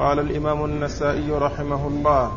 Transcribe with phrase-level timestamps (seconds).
[0.00, 2.32] قال الإمام النسائي رحمه الله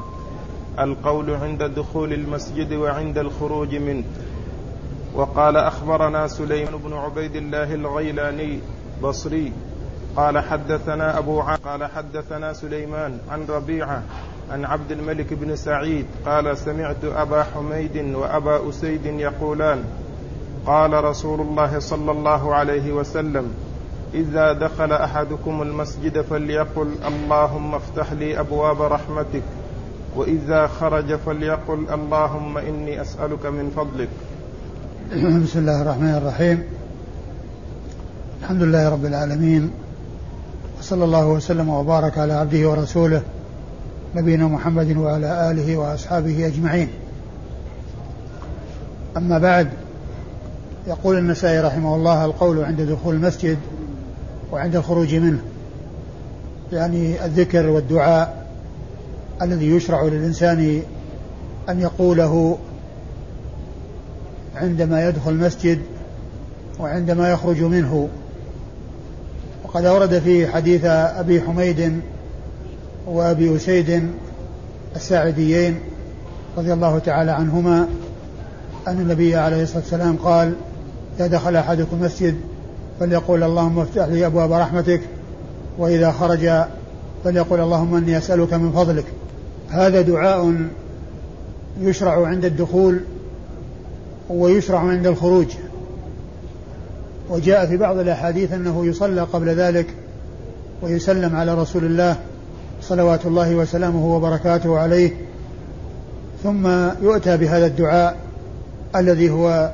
[0.80, 4.04] القول عند دخول المسجد وعند الخروج منه.
[5.16, 8.60] وقال أخبرنا سليمان بن عبيد الله الغيلاني
[9.04, 9.52] بصري
[10.16, 14.04] قال حدثنا أبو عام قال حدثنا سليمان عن ربيعة
[14.52, 19.84] عن عبد الملك بن سعيد قال سمعت أبا حميد وأبا أسيد يقولان
[20.66, 23.54] قال رسول الله صلى الله عليه وسلم
[24.14, 29.42] إذا دخل أحدكم المسجد فليقل اللهم افتح لي أبواب رحمتك
[30.16, 34.10] وإذا خرج فليقل اللهم إني أسألك من فضلك.
[35.44, 36.64] بسم الله الرحمن الرحيم.
[38.42, 39.72] الحمد لله رب العالمين
[40.80, 43.22] وصلى الله وسلم وبارك على عبده ورسوله
[44.16, 46.90] نبينا محمد وعلى آله وأصحابه أجمعين.
[49.18, 49.70] أما بعد
[50.88, 53.58] يقول النسائي رحمه الله القول عند دخول المسجد
[54.54, 55.40] وعند الخروج منه.
[56.72, 58.48] يعني الذكر والدعاء
[59.42, 60.82] الذي يشرع للإنسان
[61.70, 62.58] أن يقوله
[64.56, 65.80] عندما يدخل المسجد
[66.80, 68.10] وعندما يخرج منه.
[69.64, 72.00] وقد أورد في حديث أبي حميد
[73.08, 74.10] وأبي أسيد
[74.96, 75.80] الساعديين
[76.58, 77.88] رضي الله تعالى عنهما
[78.88, 80.54] أن النبي عليه الصلاة والسلام قال
[81.18, 82.36] إذا دخل أحدكم المسجد
[83.00, 85.02] فليقول اللهم افتح لي أبواب رحمتك
[85.78, 86.50] وإذا خرج
[87.24, 89.06] فليقول اللهم إني أسألك من فضلك.
[89.70, 90.56] هذا دعاء
[91.82, 93.00] يشرع عند الدخول
[94.30, 95.48] ويشرع عند الخروج.
[97.30, 99.88] وجاء في بعض الأحاديث أنه يصلى قبل ذلك
[100.82, 102.16] ويسلم على رسول الله
[102.82, 105.12] صلوات الله وسلامه وبركاته عليه
[106.44, 106.68] ثم
[107.02, 108.18] يؤتى بهذا الدعاء
[108.96, 109.72] الذي هو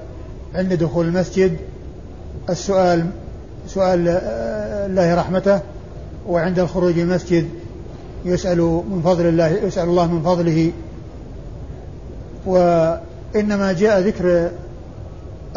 [0.55, 1.57] عند دخول المسجد
[2.49, 3.05] السؤال
[3.67, 4.07] سؤال
[4.89, 5.59] الله رحمته
[6.27, 7.49] وعند الخروج من المسجد
[8.25, 8.57] يسأل
[8.89, 10.71] من فضل الله يسأل الله من فضله.
[12.45, 14.49] وإنما جاء ذكر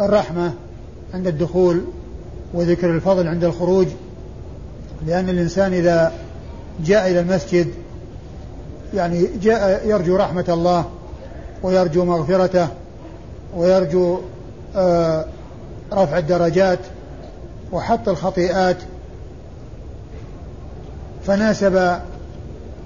[0.01, 0.53] الرحمة
[1.13, 1.81] عند الدخول
[2.53, 3.87] وذكر الفضل عند الخروج
[5.07, 6.11] لأن الإنسان إذا
[6.85, 7.67] جاء إلى المسجد
[8.93, 10.85] يعني جاء يرجو رحمة الله
[11.63, 12.67] ويرجو مغفرته
[13.55, 14.19] ويرجو
[14.75, 15.25] آه
[15.93, 16.79] رفع الدرجات
[17.71, 18.77] وحط الخطيئات
[21.25, 21.75] فناسب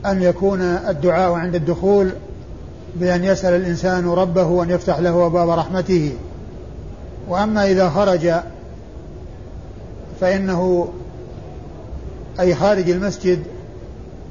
[0.06, 2.10] أن يكون الدعاء عند الدخول
[2.96, 6.14] بأن يسأل الإنسان ربه أن يفتح له أبواب رحمته.
[7.28, 8.32] وأما إذا خرج
[10.22, 10.88] فإنه
[12.40, 13.44] أي خارج المسجد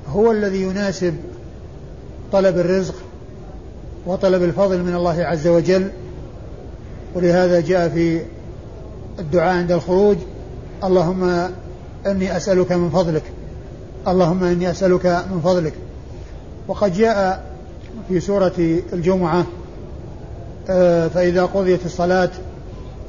[0.08, 1.14] هو الذي يناسب
[2.32, 2.94] طلب الرزق
[4.06, 5.90] وطلب الفضل من الله عز وجل
[7.14, 8.22] ولهذا جاء في
[9.18, 10.16] الدعاء عند الخروج
[10.84, 11.50] اللهم
[12.06, 13.22] إني أسألك من فضلك
[14.08, 15.72] اللهم إني أسألك من فضلك.
[16.68, 17.44] وقد جاء
[18.08, 19.46] في سورة الجمعة
[20.70, 22.30] آه، فإذا قضيت الصلاة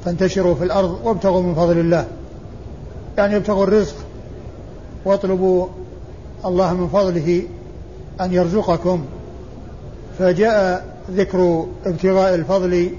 [0.04, 2.06] فانتشروا في الأرض وابتغوا من فضل الله.
[3.18, 3.94] يعني ابتغوا الرزق
[5.04, 5.66] واطلبوا
[6.44, 7.42] الله من فضله
[8.20, 9.04] أن يرزقكم.
[10.18, 12.90] فجاء ذكر ابتغاء الفضل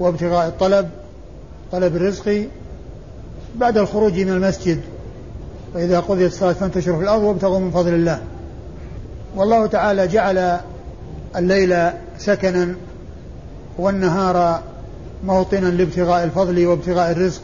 [0.00, 0.88] وابتغاء الطلب
[1.72, 2.46] طلب الرزق
[3.56, 4.80] بعد الخروج من المسجد.
[5.74, 8.22] فإذا قضيت الصلاة فانتشروا في الأرض وابتغوا من فضل الله.
[9.36, 10.60] والله تعالى جعل
[11.36, 12.74] الليل سكنا
[13.78, 14.62] والنهار
[15.24, 17.42] موطنا لابتغاء الفضل وابتغاء الرزق.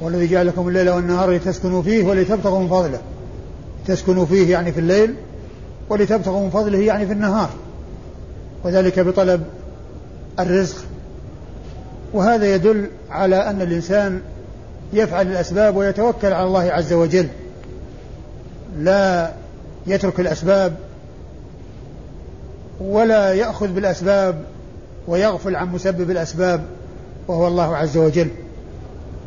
[0.00, 3.00] والذي جعل لكم الليل والنهار لتسكنوا فيه ولتبتغوا من فضله.
[3.86, 5.14] تسكنوا فيه يعني في الليل
[5.88, 7.50] ولتبتغوا من فضله يعني في النهار.
[8.64, 9.42] وذلك بطلب
[10.40, 10.76] الرزق
[12.12, 14.20] وهذا يدل على أن الإنسان
[14.92, 17.28] يفعل الأسباب ويتوكل على الله عز وجل
[18.78, 19.32] لا
[19.86, 20.74] يترك الأسباب
[22.80, 24.44] ولا يأخذ بالأسباب
[25.08, 26.64] ويغفل عن مسبب الأسباب
[27.28, 28.28] وهو الله عز وجل.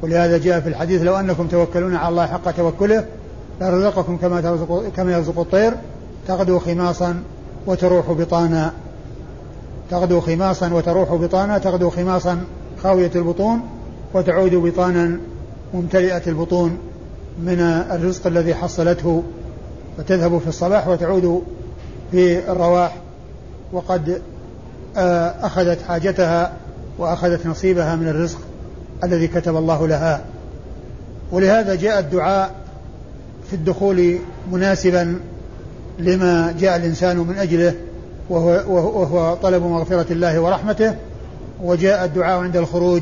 [0.01, 3.05] ولهذا جاء في الحديث لو أنكم توكلون على الله حق توكله
[3.61, 5.73] لرزقكم كما ترزق كما يرزق الطير
[6.27, 7.23] تغدو خماصا
[7.65, 8.73] وتروح بطانا.
[9.91, 12.43] تغدو خماصا وتروح بطانا تغدو خماصا
[12.83, 13.61] خاوية البطون
[14.13, 15.17] وتعود بطانا
[15.73, 16.77] ممتلئة البطون
[17.43, 17.59] من
[17.91, 19.23] الرزق الذي حصلته
[19.97, 21.43] فتذهب في الصباح وتعود
[22.11, 22.95] في الرواح
[23.73, 24.21] وقد
[24.97, 26.53] آه، أخذت حاجتها
[26.97, 28.37] وأخذت نصيبها من الرزق
[29.03, 30.21] الذي كتب الله لها.
[31.31, 32.51] ولهذا جاء الدعاء
[33.49, 34.17] في الدخول
[34.51, 35.19] مناسبا
[35.99, 37.73] لما جاء الإنسان من أجله
[38.29, 38.49] وهو,
[39.01, 40.95] وهو طلب مغفرة الله ورحمته
[41.61, 43.01] وجاء الدعاء عند الخروج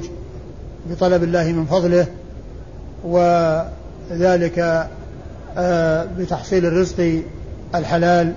[0.89, 2.07] بطلب الله من فضله
[3.03, 4.87] وذلك
[5.57, 7.21] آه، بتحصيل الرزق
[7.75, 8.33] الحلال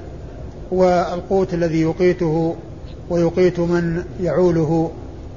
[0.70, 2.56] والقوت الذي يقيته
[3.10, 4.90] ويقيت من يعوله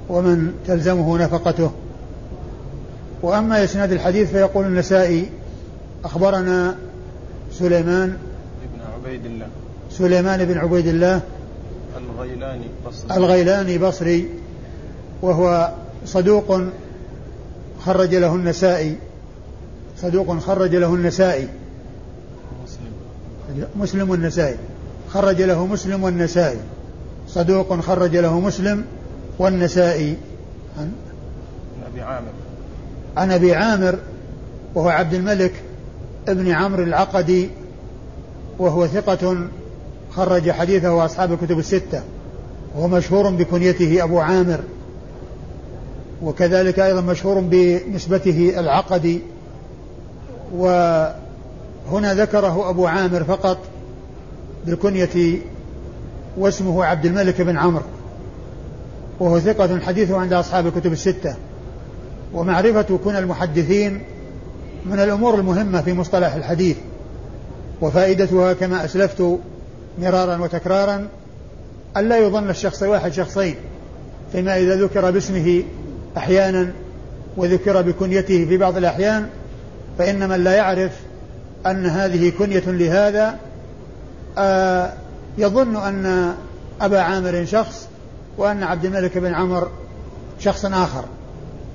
[0.10, 1.72] ومن تلزمه نفقته.
[3.22, 5.30] وأما إسناد الحديث فيقول النسائي
[6.06, 6.76] أخبرنا
[7.52, 8.18] سليمان
[8.74, 9.48] بن عبيد الله.
[9.92, 11.22] سليمان بن عبيد الله
[11.98, 13.18] الغيلاني بصري.
[13.18, 14.30] الغيلاني بصري.
[15.22, 15.74] وهو
[16.06, 16.62] صدوق
[17.86, 18.96] خرج له النسائي.
[20.02, 21.48] صدوق خرج له النسائي.
[23.76, 24.56] مسلم والنسائي.
[25.10, 26.60] خرج له مسلم والنسائي.
[27.28, 28.86] صدوق خرج له مسلم
[29.40, 30.18] والنسائي.
[30.80, 30.92] عن
[31.92, 32.32] أبي عامر.
[33.18, 33.96] عن أبي عامر
[34.76, 35.54] وهو عبد الملك
[36.28, 37.50] ابن عمرو العقدي
[38.60, 39.48] وهو ثقة
[40.12, 42.02] خرج حديثه أصحاب الكتب الستة
[42.76, 44.60] وهو مشهور بكنيته أبو عامر.
[46.24, 49.22] وكذلك أيضا مشهور بنسبته العقدي.
[50.56, 53.58] وهنا ذكره أبو عامر فقط
[54.66, 55.40] بالكنية
[56.38, 57.86] واسمه عبد الملك بن عمرو.
[59.20, 61.36] وهو ثقة حديثه عند أصحاب الكتب الستة.
[62.34, 64.02] ومعرفة كن المحدثين
[64.86, 66.78] من الأمور المهمة في مصطلح الحديث.
[67.82, 69.40] وفائدتها كما أسلفت
[70.00, 71.08] مرارا وتكرارا
[71.98, 73.56] ألا يظن الشخص واحد شخصين
[74.32, 75.64] فيما إذا ذكر باسمه
[76.18, 76.72] أحيانا
[77.38, 79.30] وذكر بكنيته في بعض الأحيان
[79.98, 80.92] فإن من لا يعرف
[81.66, 83.40] أن هذه كنية لهذا.
[84.38, 84.94] آه
[85.38, 86.34] يظن أن
[86.82, 87.88] أبا عامر شخص
[88.38, 89.72] وأن عبد الملك بن عمر
[90.40, 91.06] شخص آخر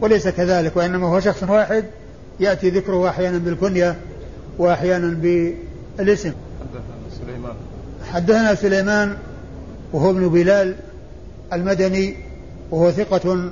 [0.00, 1.84] وليس كذلك وإنما هو شخص واحد
[2.40, 3.96] يأتي ذكره أحيانا بالكنية
[4.58, 6.32] وأحيانا بالاسم.
[6.60, 7.54] حدثنا سليمان
[8.12, 9.16] حدثنا سليمان
[9.92, 10.74] وهو ابن بلال
[11.52, 12.16] المدني
[12.70, 13.50] وهو ثقة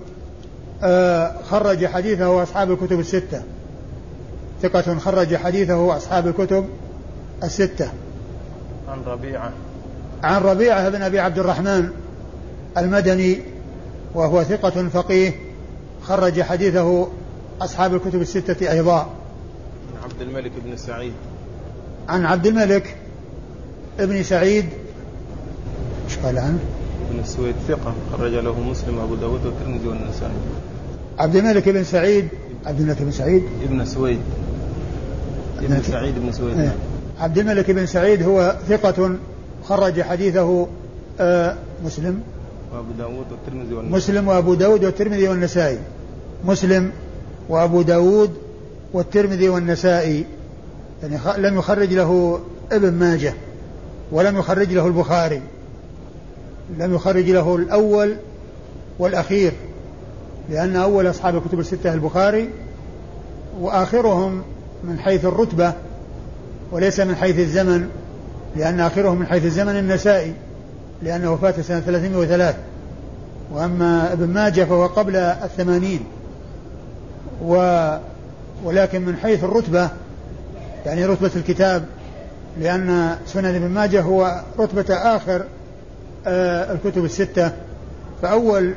[1.50, 3.42] خرج حديثه أصحاب الكتب الستة.
[4.62, 6.64] ثقة خرج حديثه أصحاب الكتب
[7.42, 7.88] الستة.
[8.88, 9.52] عن ربيعة.
[10.22, 11.88] عن ربيعة بن أبي عبد الرحمن
[12.78, 13.40] المدني
[14.14, 15.32] وهو ثقة فقيه
[16.02, 17.08] خرج حديثه
[17.60, 18.98] أصحاب الكتب الستة أيضا.
[18.98, 21.12] عن عبد الملك بن سعيد.
[22.08, 22.96] عن عبد الملك
[24.00, 24.66] ابن سعيد.
[26.08, 26.58] إيش قال عنه؟
[27.18, 30.32] بن السويد ثقة خرج له مسلم وأبو داود والترمذي والنسائي.
[31.18, 32.28] عبد الملك بن سعيد
[32.66, 33.42] عبد الملك بن سعيد.
[33.62, 34.20] ابن سويد.
[35.58, 35.82] ابن.
[35.82, 36.56] سعيد بن سويد.
[36.56, 36.72] نعم.
[37.20, 39.16] عبد الملك بن سعيد هو ثقة
[39.64, 40.66] خرج حديثه
[41.20, 42.20] آه، مسلم.
[42.72, 43.92] وأبو داود والترمذي والنسائي.
[43.92, 45.78] مسلم وأبو داود والترمذي والنسائي.
[46.44, 46.90] مسلم
[47.48, 48.30] وأبو داود
[48.92, 50.24] والترمذي والنسائي.
[51.02, 52.40] يعني لم يخرج له
[52.72, 53.34] ابن ماجه
[54.12, 55.42] ولم يخرج له البخاري.
[56.78, 58.16] لم يخرج له الأول
[58.98, 59.52] والأخير
[60.50, 62.50] لأن أول أصحاب الكتب الستة البخاري
[63.60, 64.42] وآخرهم
[64.84, 65.72] من حيث الرتبة
[66.72, 67.88] وليس من حيث الزمن
[68.56, 70.34] لأن آخرهم من حيث الزمن النسائي
[71.02, 72.58] لأنه فات سنة 303
[73.52, 76.00] وأما ابن ماجه فهو قبل الثمانين.
[77.44, 77.88] و
[78.64, 79.88] ولكن من حيث الرتبة
[80.86, 81.84] يعني رتبة الكتاب
[82.60, 85.44] لأن سنن ابن ماجه هو رتبة آخر
[86.72, 87.52] الكتب الستة.
[88.22, 88.74] فأول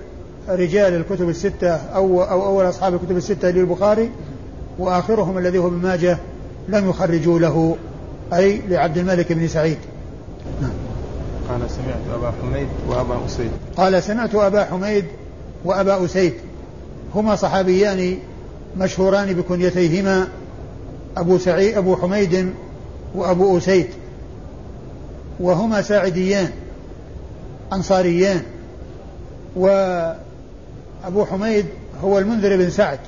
[0.49, 4.09] رجال الكتب الستة أو, أو أول أصحاب الكتب الستة للبخاري
[4.79, 6.17] وآخرهم الذي هو ابن ماجه
[6.69, 7.75] لم يخرجوا له
[8.33, 9.77] أي لعبد الملك بن سعيد.
[10.61, 10.71] نعم.
[11.49, 13.51] قال سمعت أبا حميد وأبا أسيد.
[13.77, 15.05] قال سمعت أبا حميد
[15.65, 16.33] وأبا أسيد.
[17.15, 18.17] هما صحابيان
[18.77, 20.27] مشهوران بكنيتيهما
[21.17, 22.53] أبو سعيد أبو حميد
[23.15, 23.87] وأبو أسيد.
[25.39, 26.49] وهما ساعديان.
[27.73, 28.41] أنصاريان
[29.55, 31.65] وأبو حميد
[32.03, 32.99] هو المنذر بن سعد.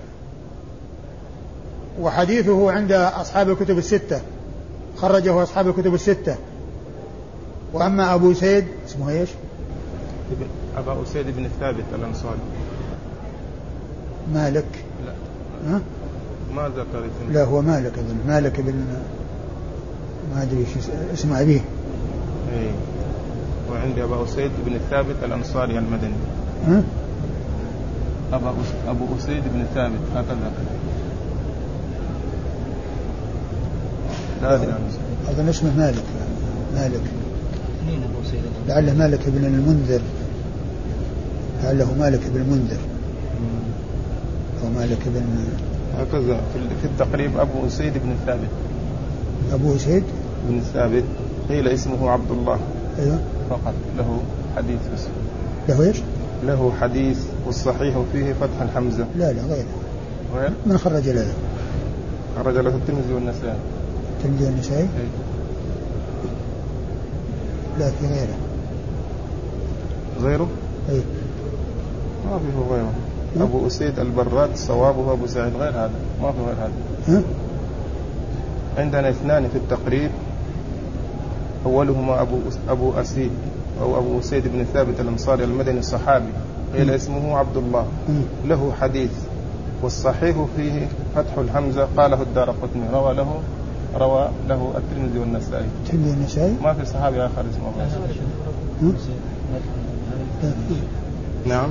[1.99, 4.21] وحديثه عند أصحاب الكتب الستة.
[4.97, 6.35] خرجه أصحاب الكتب الستة.
[7.73, 9.29] وأما أبو سيد اسمه إيش؟
[10.77, 12.39] أبا أسيد بن ثابت الأنصاري.
[14.33, 14.65] مالك.
[15.05, 15.13] لا.
[15.67, 15.81] ها؟
[16.55, 18.17] ما ذكر اسم لا هو مالك أظن.
[18.27, 18.85] مالك بن
[20.35, 20.65] ما أدري
[21.13, 21.61] اسم أبيه.
[23.83, 26.13] وعندي أبا أسيد بن ثابت الأنصاري المدني.
[26.67, 26.83] ها؟
[28.33, 28.89] أبا أس...
[28.89, 30.51] أبو أسيد بن ثابت هكذا.
[34.43, 34.75] اسمه.
[35.29, 36.03] أظن اسمه مالك.
[36.75, 37.01] مالك.
[37.87, 40.01] مين أبو سيد لعله مالك بن المنذر.
[41.63, 42.79] لعله مالك بن المنذر.
[44.63, 45.23] أو مالك بن
[45.99, 46.41] هكذا.
[46.53, 48.49] في ال- في التقريب أبو أسيد بن ثابت.
[49.53, 50.03] أبو سيد
[50.49, 51.03] بن ثابت.
[51.49, 52.59] قيل اسمه عبد الله.
[52.99, 53.19] أيوه.
[53.49, 54.19] فقط له
[54.57, 55.07] حديث بس
[55.69, 55.97] له إيش؟
[56.43, 59.05] له حديث والصحيح فيه فتح الحمزة.
[59.17, 59.65] لا لا غيره
[60.35, 61.27] وين؟ من خرج له؟
[62.37, 63.57] خرج له الترمذي والنسائي.
[64.17, 65.07] الترمذي والنسائي؟ إيه.
[67.79, 68.37] لا في غيره.
[70.21, 70.47] غيره؟
[70.89, 71.01] أي
[72.25, 72.93] ما في هو غيره.
[73.39, 75.91] أبو أسيد البراد صوابه أبو سعيد غير هذا.
[76.21, 76.71] ما في غير هذا.
[77.07, 77.21] ها؟
[78.77, 80.11] عندنا اثنان في التقريب.
[81.65, 82.37] أولهما أبو
[82.69, 83.31] أبو أسيد
[83.81, 86.31] أو أبو أسيد بن ثابت الأنصاري المدني الصحابي.
[86.73, 87.87] قيل اسمه عبد الله.
[88.45, 89.11] له حديث.
[89.83, 91.87] والصحيح فيه فتح الحمزة.
[91.97, 92.89] قاله الدار قطني.
[92.93, 93.39] روى له
[93.95, 95.65] روى له الترمذي والنسائي.
[95.91, 97.71] تلميذ النسائي ما في صحابي آخر اسمه.
[98.81, 98.93] أبو.
[101.45, 101.69] نعم.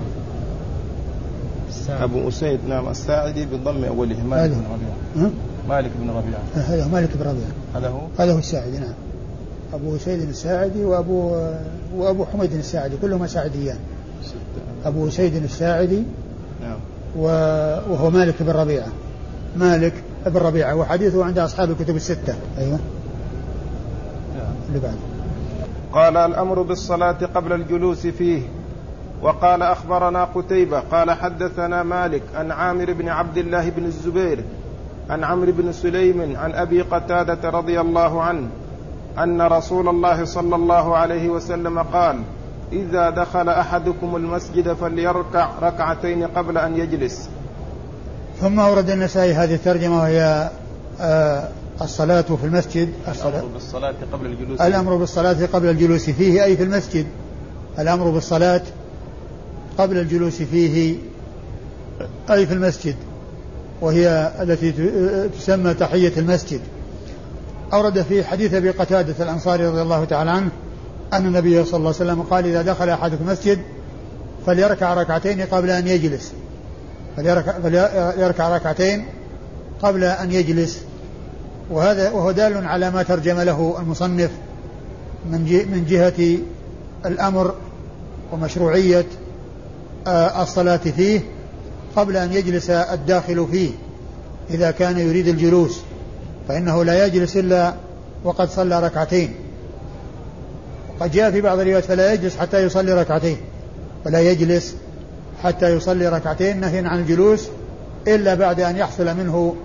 [1.89, 2.61] أبو أسيد.
[2.69, 2.89] نعم.
[2.89, 4.25] الساعدي بضم أوله.
[4.25, 4.51] مالك.
[4.51, 5.31] بن ربيعة؟
[5.69, 6.43] مالك بن ربيعة.
[6.55, 6.89] هذا هو.
[6.89, 7.53] مالك بن ربيعة.
[7.75, 8.79] هذا هو؟ هذا هو الساعدي.
[8.79, 9.12] نعم.
[9.75, 11.37] أبو سيد الساعدي وأبو
[11.97, 13.76] وأبو حميد الساعدي كلهما ساعديان.
[14.25, 14.88] ستة.
[14.88, 16.02] أبو سيد الساعدي
[16.62, 16.79] نعم.
[17.17, 18.88] و- وهو مالك بن ربيعة.
[19.57, 19.93] مالك
[20.26, 22.35] بن ربيعة وحديثه عند أصحاب الكتب الستة.
[22.59, 22.79] أيوه.
[24.38, 24.52] نعم.
[24.69, 24.97] اللي بعده
[25.93, 28.43] قال الأمر بالصلاة قبل الجلوس فيه.
[29.23, 34.45] وقال أخبرنا قتيبة قال حدثنا مالك عن عامر بن عبد الله بن الزبير
[35.11, 38.47] عن عمرو بن سليم عن أبي قتادة رضي الله عنه
[39.19, 42.16] أن رسول الله صلى الله عليه وسلم قال
[42.73, 47.28] إذا دخل أحدكم المسجد فليركع ركعتين قبل أن يجلس.
[48.40, 50.50] ثم أورد النسائي هذه الترجمة وهي
[51.00, 51.49] آه
[51.83, 53.28] الصلاة في المسجد الصلاة.
[53.38, 57.07] الأمر بالصلاة قبل الجلوس الأمر بالصلاة قبل الجلوس فيه أي في المسجد.
[57.78, 58.62] الأمر بالصلاة
[59.78, 60.97] قبل الجلوس فيه
[62.31, 62.97] أي في المسجد.
[63.81, 66.61] وهي التي ت- تسمى تحية المسجد.
[67.73, 70.50] أورد في حديث أبي قتادة الأنصاري رضي الله تعالى عنه
[71.12, 73.59] أن النبي صلى الله عليه وسلم قال إذا دخل أحدكم المسجد
[74.47, 76.33] فليركع ركعتين قبل أن يجلس.
[77.17, 79.07] فليركع, فليركع ركعتين
[79.83, 80.83] قبل أن يجلس.
[81.71, 84.31] وهذا وهو دال على ما ترجم له المصنف
[85.31, 85.41] من
[85.73, 86.38] من جهة
[87.07, 87.55] الأمر
[88.33, 89.07] ومشروعية
[90.07, 91.21] آه، الصلاة فيه
[91.97, 93.71] قبل أن يجلس الداخل فيه
[94.50, 95.81] إذا كان يريد الجلوس.
[96.49, 97.75] فإنه لا يجلس إلا
[98.25, 99.35] وقد صلى ركعتين.
[100.89, 103.37] وقد جاء في بعض الروايات فلا يجلس حتى يصلي ركعتين
[104.05, 104.77] فلا يجلس
[105.43, 107.49] حتى يصلي ركعتين نهيا عن الجلوس
[108.09, 109.57] إلا بعد أن يحصل منه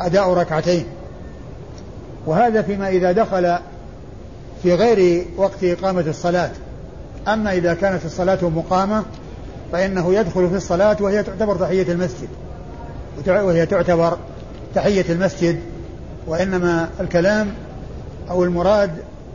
[0.00, 0.84] أداء ركعتين.
[2.26, 3.58] وهذا فيما إذا دخل
[4.62, 6.50] في غير وقت إقامة الصلاة.
[7.28, 9.04] أما إذا كانت الصلاة مقامة
[9.72, 12.28] فإنه يدخل في الصلاة وهي تعتبر تحية المسجد
[13.26, 14.18] وهي تعتبر
[14.74, 15.60] تحية المسجد.
[16.26, 17.54] وإنما الكلام
[18.30, 18.90] أو المراد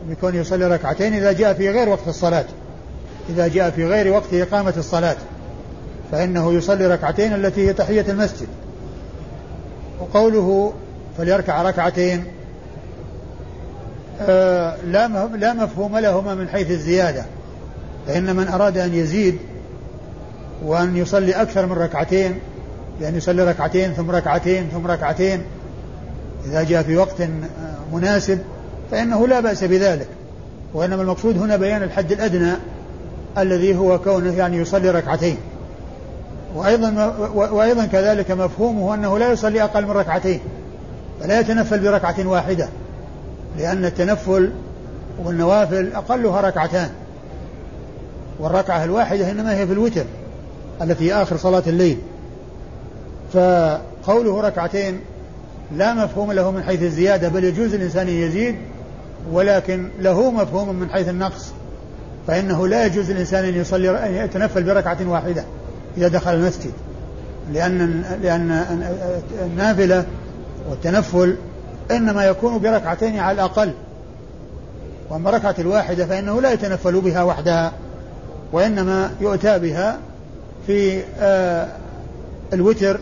[0.08, 2.44] بكون يصلي ركعتين إذا جاء في غير وقت الصلاة.
[3.28, 5.16] إذا جاء في غير وقت إقامة الصلاة.
[6.12, 8.48] فإنه يصلي ركعتين التي هي تحية المسجد.
[10.00, 10.72] وقوله
[11.18, 12.24] فليركع ركعتين
[14.20, 17.24] آه، لا لا مفهوم لهما من حيث الزيادة.
[18.06, 19.38] فإن من أراد أن يزيد
[20.64, 22.38] وأن يصلي أكثر من ركعتين
[23.00, 25.42] يعني يصلي ركعتين ثم ركعتين ثم ركعتين
[26.46, 27.22] إذا جاء في وقت
[27.92, 28.38] مناسب
[28.90, 30.08] فإنه لا بأس بذلك
[30.74, 32.52] وإنما المقصود هنا بيان الحد الأدنى
[33.38, 35.36] الذي هو كونه يعني يصلي ركعتين.
[36.54, 40.40] وأيضا وأيضا كذلك مفهومه أنه لا يصلي أقل من ركعتين
[41.20, 42.68] فلا يتنفل بركعة واحدة
[43.58, 44.50] لأن التنفل
[45.24, 46.90] والنوافل أقلها ركعتان
[48.40, 50.04] والركعة الواحدة إنما هي في الوتر
[50.82, 51.98] التي آخر صلاة الليل.
[53.32, 55.00] فقوله ركعتين
[55.76, 58.56] لا مفهوم له من حيث الزيادة بل يجوز الإنسان يزيد
[59.32, 61.52] ولكن له مفهوم من حيث النقص.
[62.26, 65.44] فإنه لا يجوز الإنسان أن يصلي أن يتنفل بركعة واحدة
[65.96, 66.72] إذا دخل المسجد.
[67.52, 68.50] لأن لأن
[69.42, 70.04] النافلة
[70.70, 71.36] والتنفل
[71.90, 73.72] إنما يكون بركعتين على الأقل.
[75.10, 77.72] وأما ركعة الواحدة فإنه لا يتنفل بها وحدها
[78.52, 79.98] وإنما يؤتى بها
[80.66, 81.68] في آه
[82.52, 83.00] الوتر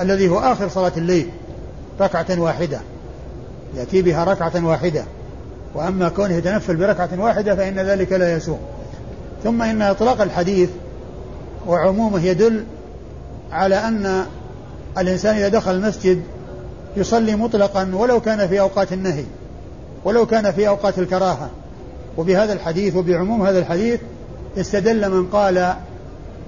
[0.00, 1.28] الذي هو آخر صلاة الليل
[2.00, 2.80] ركعة واحدة.
[3.76, 5.04] يأتي بها ركعة واحدة.
[5.74, 8.58] وأما كونه يتنفل بركعة واحدة فإن ذلك لا يسوء
[9.44, 10.70] ثم إن إطلاق الحديث
[11.66, 12.64] وعمومه يدل
[13.52, 14.24] على أن
[14.98, 16.22] الإنسان إذا دخل المسجد
[16.96, 19.24] يصلي مطلقا ولو كان في أوقات النهي
[20.04, 21.50] ولو كان في أوقات الكراهة.
[22.16, 24.00] وبهذا الحديث وبعموم هذا الحديث
[24.58, 25.74] استدل من قال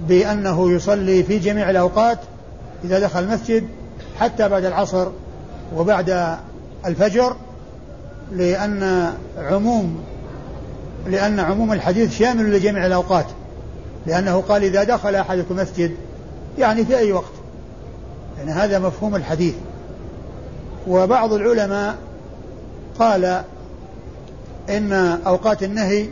[0.07, 2.19] بأنه يصلي في جميع الأوقات
[2.83, 3.67] إذا دخل المسجد
[4.19, 5.07] حتى بعد العصر
[5.75, 6.37] وبعد
[6.85, 7.35] الفجر
[8.31, 10.03] لأن عموم
[11.07, 13.25] لأن عموم الحديث شامل لجميع الأوقات.
[14.07, 15.91] لأنه قال إذا دخل أحدكم مسجد
[16.57, 17.33] يعني في أي وقت.
[18.37, 19.53] يعني هذا مفهوم الحديث.
[20.87, 21.95] وبعض العلماء
[22.99, 23.43] قال
[24.69, 24.93] إن
[25.27, 26.07] أوقات النهي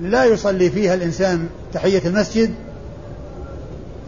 [0.00, 2.54] لا يصلي فيها الإنسان تحية المسجد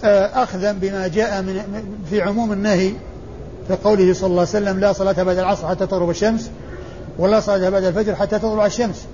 [0.05, 2.93] أخذا بما جاء من في عموم النهي
[3.69, 6.51] في قوله صلى الله عليه وسلم لا صلاة بعد العصر حتى تغرب الشمس
[7.19, 9.07] ولا صلاة بعد الفجر حتى تطلع الشمس.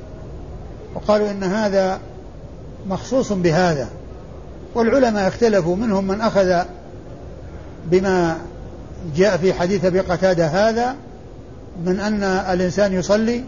[0.95, 1.99] وقالوا إن هذا
[2.87, 3.89] مخصوص بهذا.
[4.75, 6.63] والعلماء اختلفوا منهم من أخذ
[7.87, 8.37] بما
[9.17, 10.95] جاء في حديث أبي قتادة هذا
[11.85, 13.45] من أن الإنسان يصلي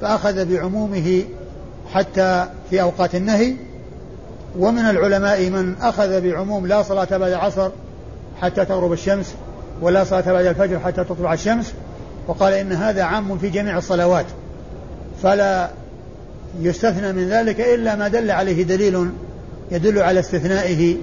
[0.00, 1.24] فأخذ بعمومه
[1.92, 3.56] حتى في أوقات النهي
[4.58, 7.70] ومن العلماء من أخذ بعموم لا صلاة بعد العصر
[8.40, 9.34] حتى تغرب الشمس
[9.80, 11.72] ولا صلاة بعد الفجر حتى تطلع الشمس
[12.26, 14.26] وقال إن هذا عام في جميع الصلوات.
[15.22, 15.70] فلا
[16.60, 19.10] يستثنى من ذلك إلا ما دل عليه دليل
[19.70, 20.96] يدل على استثنائه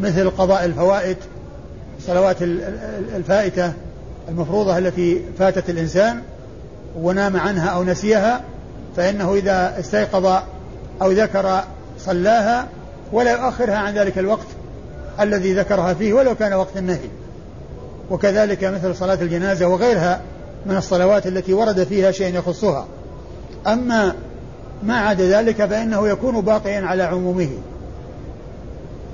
[0.00, 1.16] مثل قضاء الفوائد
[2.06, 2.36] صلوات
[3.16, 3.72] الفائتة
[4.28, 6.22] المفروضة التي فاتت الإنسان
[6.96, 8.40] ونام عنها أو نسيها
[8.96, 10.42] فإنه إذا استيقظ
[11.02, 11.64] أو ذكر
[11.98, 12.66] صلاها
[13.12, 14.46] ولا يؤخرها عن ذلك الوقت
[15.20, 17.08] الذي ذكرها فيه ولو كان وقت النهي.
[18.10, 20.20] وكذلك مثل صلاة الجنازة وغيرها
[20.66, 22.86] من الصلوات التي ورد فيها شيء يخصها.
[23.66, 24.14] أما
[24.82, 27.50] ما عدا ذلك فإنه يكون باقيا على عمومه.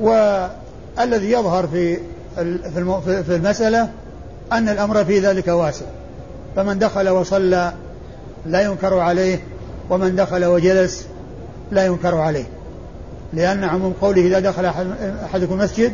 [0.00, 1.98] والذي يظهر في
[3.24, 3.88] في المسألة
[4.52, 5.86] أن الأمر في ذلك واسع.
[6.56, 7.72] فمن دخل وصلى
[8.46, 9.40] لا ينكر عليه
[9.90, 11.06] ومن دخل وجلس
[11.70, 12.44] لا ينكر عليه.
[13.35, 14.64] لأن عموم قوله إذا دخل
[15.25, 15.93] أحدكم مسجد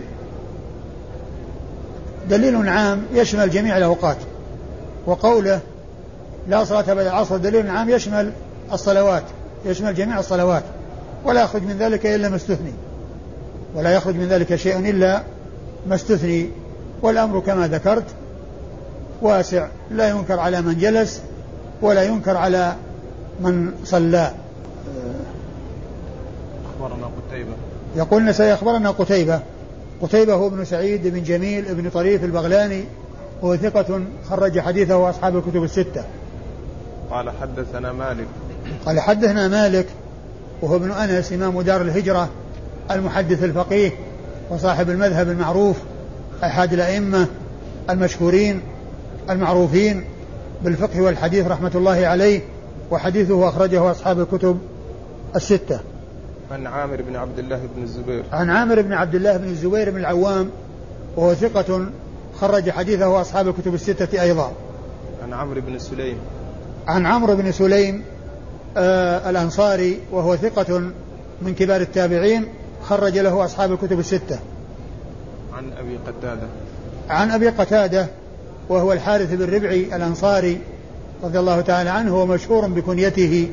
[2.31, 4.17] دليل عام يشمل جميع الأوقات
[5.07, 5.61] وقوله
[6.49, 8.33] لا صلاة بعد العصر دليل عام يشمل
[8.73, 9.23] الصلوات
[9.65, 10.63] يشمل جميع الصلوات
[11.25, 12.73] ولا يخرج من ذلك إلا ما استثني
[13.75, 15.23] ولا يخرج من ذلك شيء إلا
[15.89, 16.51] ما استثني
[17.03, 18.05] والأمر كما ذكرت
[19.23, 21.21] واسع لا ينكر على من جلس
[21.83, 22.75] ولا ينكر على
[23.41, 24.31] من صلى.
[26.80, 27.52] أخبرنا قتيبة.
[27.97, 29.40] يقول النسائي أخبرنا قتيبة.
[30.02, 32.84] قتيبة هو ابن سعيد بن جميل بن طريف البغلاني
[33.43, 36.04] وهو ثقة خرج حديثه أصحاب الكتب الستة.
[37.10, 38.26] قال حدثنا مالك.
[38.86, 39.86] قال حدثنا مالك
[40.62, 42.28] وهو ابن أنس إمام دار الهجرة
[42.90, 43.93] المحدث الفقيه
[44.50, 45.76] وصاحب المذهب المعروف
[46.45, 47.26] أحد الأئمة
[47.90, 48.60] المشهورين
[49.30, 50.04] المعروفين
[50.64, 52.40] بالفقه والحديث رحمة الله عليه
[52.90, 54.58] وحديثه أخرجه أصحاب الكتب
[55.36, 55.80] الستة.
[56.50, 58.23] عن عامر بن عبد الله بن الزبير.
[58.32, 60.50] عن عامر بن عبد الله بن الزبير بن العوام
[61.17, 61.86] وهو ثقة
[62.41, 64.52] خرج حديثه أصحاب الكتب الستة أيضا.
[65.23, 66.17] عن عمرو بن سليم.
[66.89, 68.02] عن عمرو بن سليم
[68.76, 70.78] آه الأنصاري وهو ثقة
[71.43, 72.45] من كبار التابعين
[72.82, 74.39] خرج له أصحاب الكتب الستة.
[75.56, 76.47] عن أبي قتادة.
[77.08, 78.06] عن أبي قتادة
[78.69, 80.60] وهو الحارث بن ربعي الأنصاري
[81.23, 83.50] رضي الله تعالى عنه ومشهور بكنيته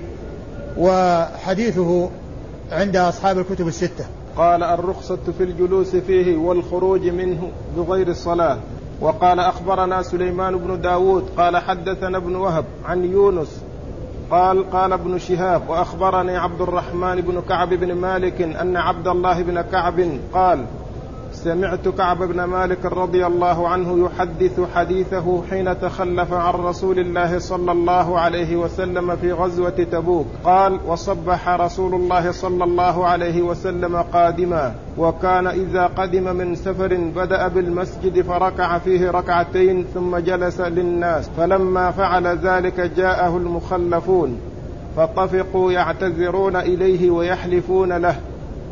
[0.77, 2.09] وحديثه
[2.71, 4.05] عند أصحاب الكتب الستة.
[4.37, 8.57] قال الرخصة في الجلوس فيه والخروج منه بغير الصلاة.
[9.01, 13.61] وقال أخبرنا سليمان بن داود قال حدثنا ابن وهب عن يونس
[14.31, 19.61] قال قال ابن شهاب وأخبرني عبد الرحمن بن كعب بن مالك أن عبد الله بن
[19.61, 20.65] كعب قال
[21.43, 27.71] سمعت كعب بن مالك رضي الله عنه يحدث حديثه حين تخلف عن رسول الله صلى
[27.71, 30.25] الله عليه وسلم في غزوة تبوك.
[30.43, 37.47] قال وصبح رسول الله صلى الله عليه وسلم قادما وكان إذا قدم من سفر بدأ
[37.47, 44.39] بالمسجد فركع فيه ركعتين ثم جلس للناس فلما فعل ذلك جاءه المخلفون
[44.97, 48.15] فطفقوا يعتذرون إليه ويحلفون له.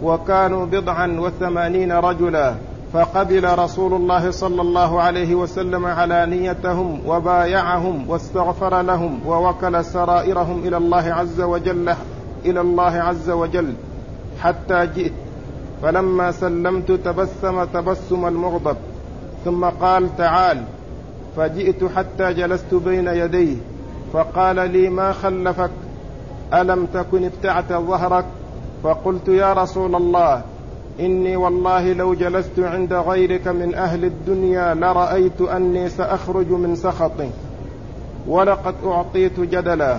[0.03, 2.55] وكانوا بضعا وثمانين رجلا
[2.93, 10.77] فقبل رسول الله صلى الله عليه وسلم على نيتهم وبايعهم واستغفر لهم ووكل سرائرهم إلى
[10.77, 11.95] الله عز وجل
[12.45, 13.73] إلى الله عز وجل
[14.41, 15.13] حتى جئت.
[15.81, 18.77] فلما سلمت تبسم تبسم المغضب
[19.45, 20.63] ثم قال تعال.
[21.37, 23.55] فجئت حتى جلست بين يديه
[24.13, 25.71] فقال لي ما خلفك؟
[26.53, 28.25] ألم تكن ابتعت ظهرك؟
[28.85, 30.41] فقلت يا رسول الله
[30.99, 37.29] إني والله لو جلست عند غيرك من أهل الدنيا لرأيت أني سأخرج من سخطي
[38.27, 39.97] ولقد أعطيت جدلا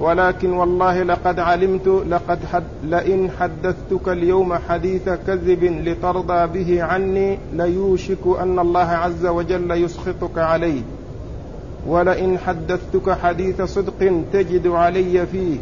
[0.00, 8.26] ولكن والله لقد علمت لقد حد لئن حدثتك اليوم حديث كذب لترضى به عني ليوشك
[8.40, 10.82] أن الله عز وجل يسخطك عليه
[11.86, 15.58] ولئن حدثتك حديث صدق تجد علي فيه.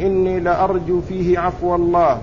[0.00, 2.18] إني لأرجو فيه عفو الله.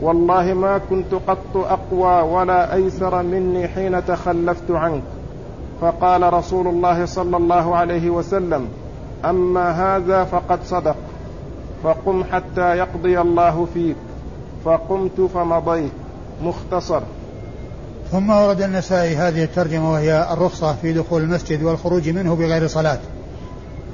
[0.00, 5.02] والله ما كنت قط أقوى ولا أيسر مني حين تخلفت عنك.
[5.80, 8.68] فقال رسول الله صلى الله عليه وسلم
[9.24, 10.96] أما هذا فقد صدق.
[11.82, 13.96] فقم حتى يقضي الله فيك.
[14.64, 15.92] فقمت فمضيت.
[16.44, 17.00] مختصر.
[18.12, 22.98] ثم ورد النسائي هذه الترجمة وهي الرخصة في دخول المسجد والخروج منه بغير صلاة.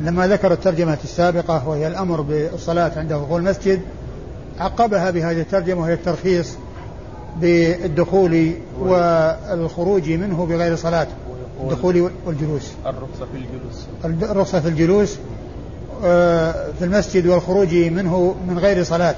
[0.00, 3.80] لما ذكر الترجمة السابقة وهي الأمر بالصلاة عند دخول المسجد
[4.58, 6.54] عقبها بهذه الترجمة وهي الترخيص
[7.40, 11.06] بالدخول والخروج منه بغير صلاة
[11.60, 12.72] الدخول والجلوس.
[12.86, 14.30] الرخصة في الجلوس.
[14.30, 15.18] الرخصة في الجلوس
[16.04, 19.14] آه، في المسجد والخروج منه من غير صلاة.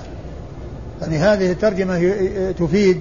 [1.03, 2.15] يعني هذه الترجمة
[2.59, 3.01] تفيد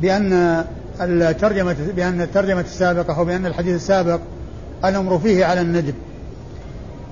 [0.00, 0.64] بأن
[1.00, 4.20] الترجمة بأن الترجمة السابقة أو بأن الحديث السابق
[4.84, 5.94] الأمر فيه على الندب.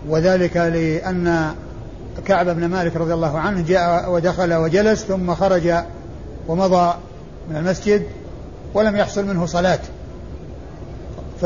[0.09, 1.55] وذلك لأن
[2.27, 5.73] كعب بن مالك رضي الله عنه جاء ودخل وجلس ثم خرج
[6.49, 6.95] ومضى
[7.51, 8.03] من المسجد
[8.75, 9.79] ولم يحصل منه صلاة.
[11.41, 11.45] ف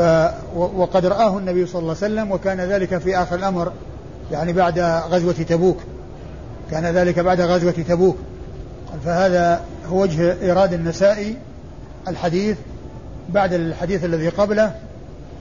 [0.55, 3.71] وقد رآه النبي صلى الله عليه وسلم وكان ذلك في آخر الأمر
[4.31, 5.77] يعني بعد غزوة تبوك.
[6.71, 8.17] كان ذلك بعد غزوة تبوك.
[9.05, 11.37] فهذا هو وجه إيراد النسائي
[12.07, 12.57] الحديث
[13.29, 14.75] بعد الحديث الذي قبله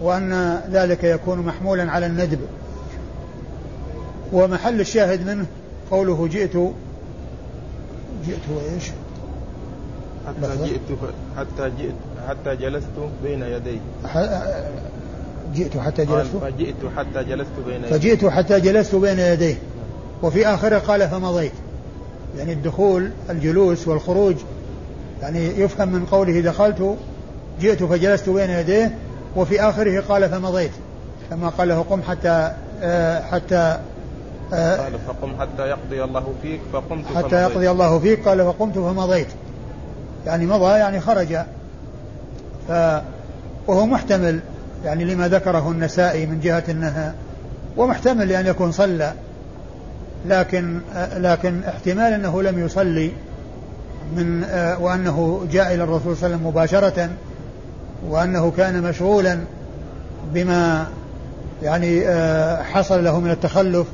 [0.01, 2.39] وأن ذلك يكون محمولا على الندب.
[4.35, 5.47] ومحل الشاهد منه
[5.91, 6.57] قوله جئت
[8.27, 8.91] جئت وإيش؟
[10.27, 10.99] حتى جئت
[11.37, 11.95] حتى جئت
[12.29, 12.89] حتى جلست
[13.25, 13.81] بين يديه
[15.55, 19.55] جئت حتى جلست؟ فجئت حتى جلست بين يديه فجئت حتى جلست بين يديه
[20.23, 21.53] وفي آخره قال فمضيت.
[22.39, 24.37] يعني الدخول الجلوس والخروج
[25.23, 26.97] يعني يفهم من قوله دخلت
[27.61, 28.99] جئت فجلست بين يديه.
[29.37, 30.73] وفي آخره قال فمضيت.
[31.31, 33.79] كما قال له قم حتى آه حتى
[34.53, 37.33] قال فقم حتى يقضي الله فيك فقمت حتى فمضيت.
[37.33, 39.29] يقضي الله فيك قال فقمت فمضيت
[40.27, 41.37] يعني مضى يعني خرج
[42.69, 42.73] ف
[43.67, 44.41] وهو محتمل
[44.85, 47.15] يعني لما ذكره النسائي من جهة أنها
[47.77, 49.13] ومحتمل لأن يكون صلى
[50.27, 50.81] لكن
[51.17, 53.11] لكن احتمال أنه لم يصلي
[54.17, 54.45] من
[54.81, 57.09] وأنه جاء إلى الرسول صلى الله عليه وسلم مباشرة
[58.09, 59.39] وأنه كان مشغولا
[60.33, 60.87] بما
[61.63, 62.05] يعني
[62.65, 63.87] حصل له من التخلف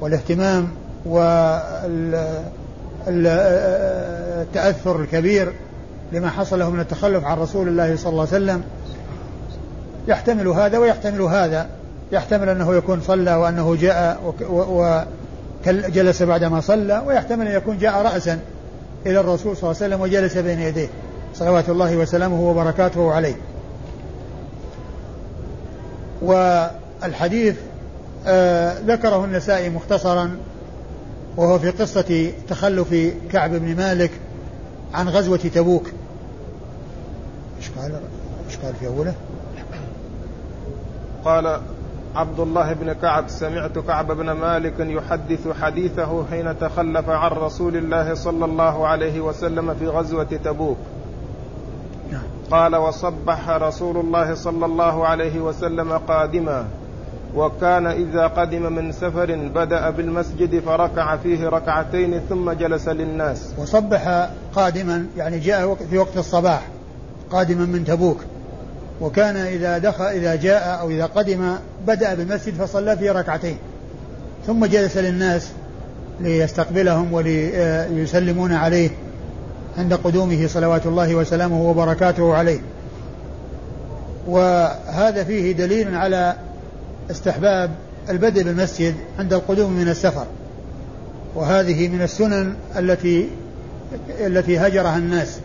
[0.00, 0.68] والاهتمام
[1.06, 1.50] والتأثر
[5.00, 5.52] الكبير
[6.12, 8.62] لما حصل له من التخلف عن رسول الله صلى الله عليه وسلم.
[10.08, 11.66] يحتمل هذا ويحتمل هذا.
[12.12, 14.34] يحتمل أنه يكون صلى وأنه جاء
[15.66, 18.38] وجلس بعدما صلى ويحتمل أن يكون جاء رأسا
[19.06, 20.88] إلى الرسول صلى الله عليه وسلم وجلس بين يديه.
[21.34, 23.34] صلوات الله وسلامه وبركاته عليه.
[26.22, 27.56] والحديث
[28.26, 30.36] آه ذكره النسائي مختصرا
[31.36, 32.94] وهو في قصة تخلف
[33.32, 34.10] كعب بن مالك
[34.94, 35.86] عن غزوة تبوك
[37.58, 38.00] إيش قال
[38.48, 39.14] إيش قال في أوله؟
[41.24, 41.60] قال
[42.14, 48.14] عبد الله بن كعب سمعت كعب بن مالك يحدث حديثه حين تخلف عن رسول الله
[48.14, 50.78] صلى الله عليه وسلم في غزوة تبوك
[52.12, 52.22] نعم.
[52.50, 56.68] قال وصبح رسول الله صلى الله عليه وسلم قادما
[57.36, 63.54] وكان إذا قدم من سفر بدأ بالمسجد فركع فيه ركعتين ثم جلس للناس.
[63.58, 66.62] وصبح قادما يعني جاء في وقت الصباح
[67.30, 68.20] قادما من تبوك.
[69.00, 73.56] وكان إذا دخل إذا جاء أو إذا قدم بدأ بالمسجد فصلى فيه ركعتين.
[74.46, 75.50] ثم جلس للناس
[76.20, 78.90] ليستقبلهم وليسلمون عليه
[79.78, 82.60] عند قدومه صلوات الله وسلامه وبركاته عليه.
[84.28, 86.36] وهذا فيه دليل على
[87.10, 87.70] استحباب
[88.10, 90.26] البدء بالمسجد عند القدوم من السفر.
[91.34, 93.28] وهذه من السنن التي
[94.20, 95.38] التي هجرها الناس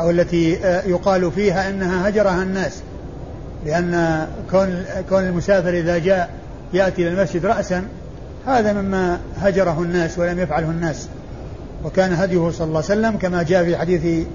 [0.00, 0.52] أو التي
[0.86, 2.82] يقال فيها أنها هجرها الناس.
[3.66, 6.30] لأن كون كون المسافر إذا جاء
[6.72, 7.84] يأتي إلى المسجد رأسا
[8.46, 11.08] هذا مما هجره الناس ولم يفعله الناس.
[11.84, 14.26] وكان هديه صلى الله عليه وسلم كما جاء في حديث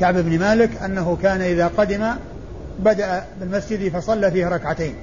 [0.00, 2.06] كعب بن مالك أنه كان إذا قدم
[2.78, 4.94] بدأ بالمسجد فصلى فيه ركعتين.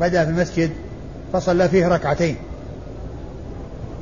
[0.00, 0.70] بدأ في المسجد
[1.32, 2.36] فصلى فيه ركعتين.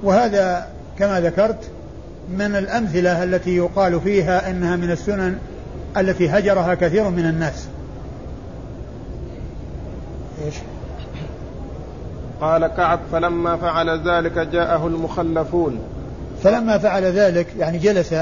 [0.03, 0.67] وهذا
[0.99, 1.71] كما ذكرت
[2.31, 5.39] من الأمثلة التي يقال فيها أنها من السنن
[5.97, 7.67] التي هجرها كثير من الناس.
[10.45, 10.55] إيش؟
[12.41, 15.79] قال كعب فلما فعل ذلك جاءه المخلفون.
[16.43, 18.13] فلما فعل ذلك يعني جلس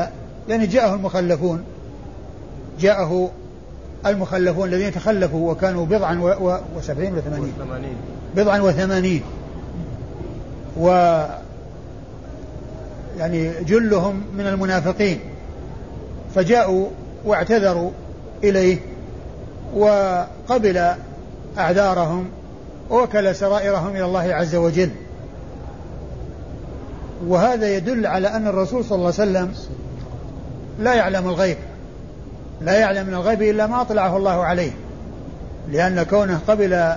[0.49, 1.65] يعني جاءه المخلفون
[2.81, 3.31] جاءه
[4.07, 6.59] المخلفون الذين تخلفوا وكانوا بضعا و...
[6.77, 7.53] وسبعين وثمانين.
[8.37, 9.23] بضعا وثمانين.
[10.81, 10.87] و
[13.19, 15.21] يعني جلهم من المنافقين.
[16.35, 16.87] فجاءوا
[17.25, 17.91] واعتذروا
[18.45, 18.79] إليه
[19.77, 20.95] وقبل
[21.59, 22.29] أعذارهم
[22.91, 24.91] ووكل سرائرهم إلى الله عز وجل.
[27.27, 29.53] وهذا يدل على أن الرسول صلى الله عليه وسلم
[30.81, 31.57] لا يعلم الغيب.
[32.65, 34.73] لا يعلم من الغيب إلا ما أطلعه الله عليه.
[35.73, 36.93] لأن كونه قبل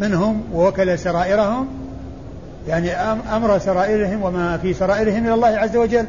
[0.00, 1.68] منهم ووكل سرائرهم
[2.68, 2.92] يعني
[3.36, 6.06] أمر سرائرهم وما في سرائرهم إلى الله عز وجل.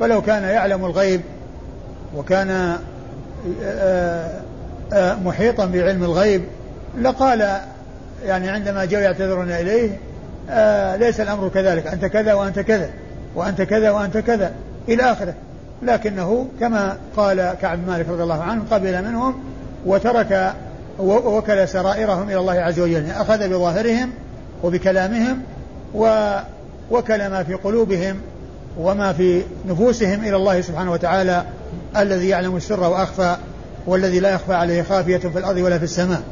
[0.00, 1.20] فلو كان يعلم الغيب
[2.16, 2.78] وكان
[3.62, 4.30] آه،
[4.92, 6.42] آه، محيطا بعلم الغيب
[7.00, 7.60] لقال
[8.24, 9.98] يعني عندما جاءوا يعتذرون إليه
[10.50, 12.90] آه، ليس الأمر كذلك أنت كذا وأنت كذا
[13.34, 14.52] وأنت كذا وأنت كذا
[14.88, 15.34] إلى آخره.
[15.82, 19.34] لكنه كما قال كعب مالك رضي الله عنه قبل منهم
[19.86, 20.54] وترك
[20.98, 23.10] ووكل سرائرهم إلى الله عز وجل.
[23.10, 24.10] أخذ بظاهرهم
[24.62, 25.42] وبكلامهم
[25.94, 28.16] ووكل ما في قلوبهم
[28.78, 31.44] وما في نفوسهم إلى الله سبحانه وتعالى
[31.96, 33.36] الذي يعلم السر وأخفى
[33.86, 36.22] والذي لا يخفى عليه خافية في الأرض ولا في السماء.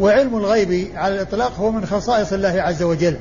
[0.00, 3.16] وعلم الغيب على الإطلاق هو من خصائص الله عز وجل.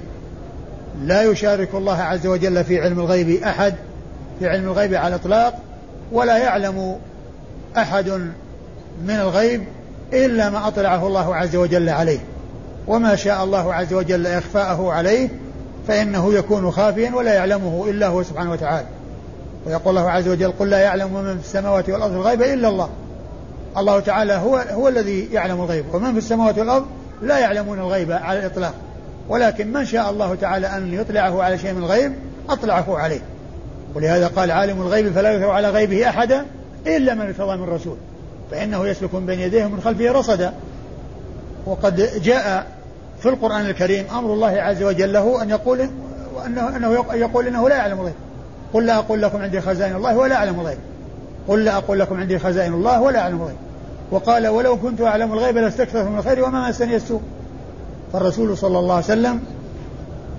[1.04, 3.76] لا يشارك الله عز وجل في علم الغيب أحد.
[4.42, 5.60] في علم الغيب على الإطلاق
[6.12, 6.98] ولا يعلم
[7.78, 8.10] أحد
[9.04, 9.64] من الغيب
[10.14, 12.20] إلا ما أطلعه الله عز وجل عليه.
[12.88, 15.30] وما شاء الله عز وجل إخفاءه عليه
[15.88, 18.88] فإنه يكون خافيا ولا يعلمه إلا هو سبحانه وتعالى.
[19.66, 22.90] ويقول الله عز وجل قل لا يعلم من في السماوات والأرض الغيب إلا الله.
[23.78, 26.86] الله تعالى هو هو الذي يعلم الغيب ومن في السماوات والأرض
[27.22, 28.74] لا يعلمون الغيب على الإطلاق.
[29.30, 32.14] ولكن من شاء الله تعالى أن يطلعه على شيء من الغيب
[32.50, 33.22] أطلعه عليه.
[33.96, 36.46] ولهذا قال عالم الغيب فلا يثر على غيبه أحدا
[36.88, 37.98] إلا من ارتضى من رسول.
[38.52, 40.54] فإنه يسلك من بين يديه ومن خلفه رصدا.
[41.66, 42.68] وقد جاء
[43.20, 45.90] في القرآن الكريم أمر الله عز وجل له أن يقول
[46.46, 48.14] أنه, أنه يقول إنه لا يعلم الغيب.
[48.74, 50.78] قل لا أقول لكم عندي خزائن الله ولا أعلم الغيب.
[51.48, 53.58] قل لا أقول لكم عندي خزائن الله ولا أعلم الغيب.
[54.12, 57.22] وقال ولو كنت أعلم الغيب لاستكثرت من الخير وما مسني السوء.
[58.14, 59.40] فالرسول صلى الله عليه وسلم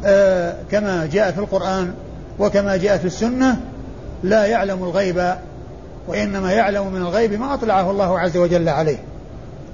[0.04, 1.94] آه كما جاء في القرآن
[2.38, 3.60] وكما جاء في السنة
[4.22, 5.34] لا يعلم الغيب
[6.08, 8.98] وإنما يعلم من الغيب ما أطلعه الله عز وجل عليه.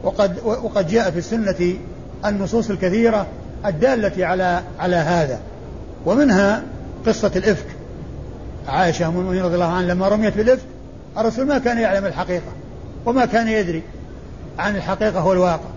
[0.02, 1.74] وقد وقد جاء في السنة
[2.26, 3.26] النصوص الكثيرة
[3.66, 5.38] الدالة على على هذا.
[6.06, 6.62] ومنها
[7.06, 7.66] قصة الإفك.
[8.68, 10.66] عائشة أم المؤمنين رضي الله عنها لما رميت بالإفك
[11.18, 12.52] الرسول ما كان يعلم الحقيقة
[13.06, 13.82] وما كان يدري
[14.58, 15.68] عن الحقيقة والواقع.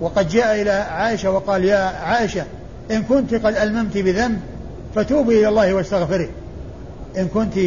[0.00, 2.44] وقد جاء إلى عائشة وقال يا عائشة
[2.90, 4.40] إن كنت قد ألممت بذنب
[4.94, 6.28] فتوبي إلى الله واستغفري
[7.18, 7.58] إن كنت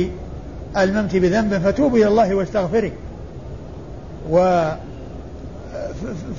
[0.77, 2.91] ألممت بذنب فتوبي إلى الله واستغفري
[4.29, 4.63] و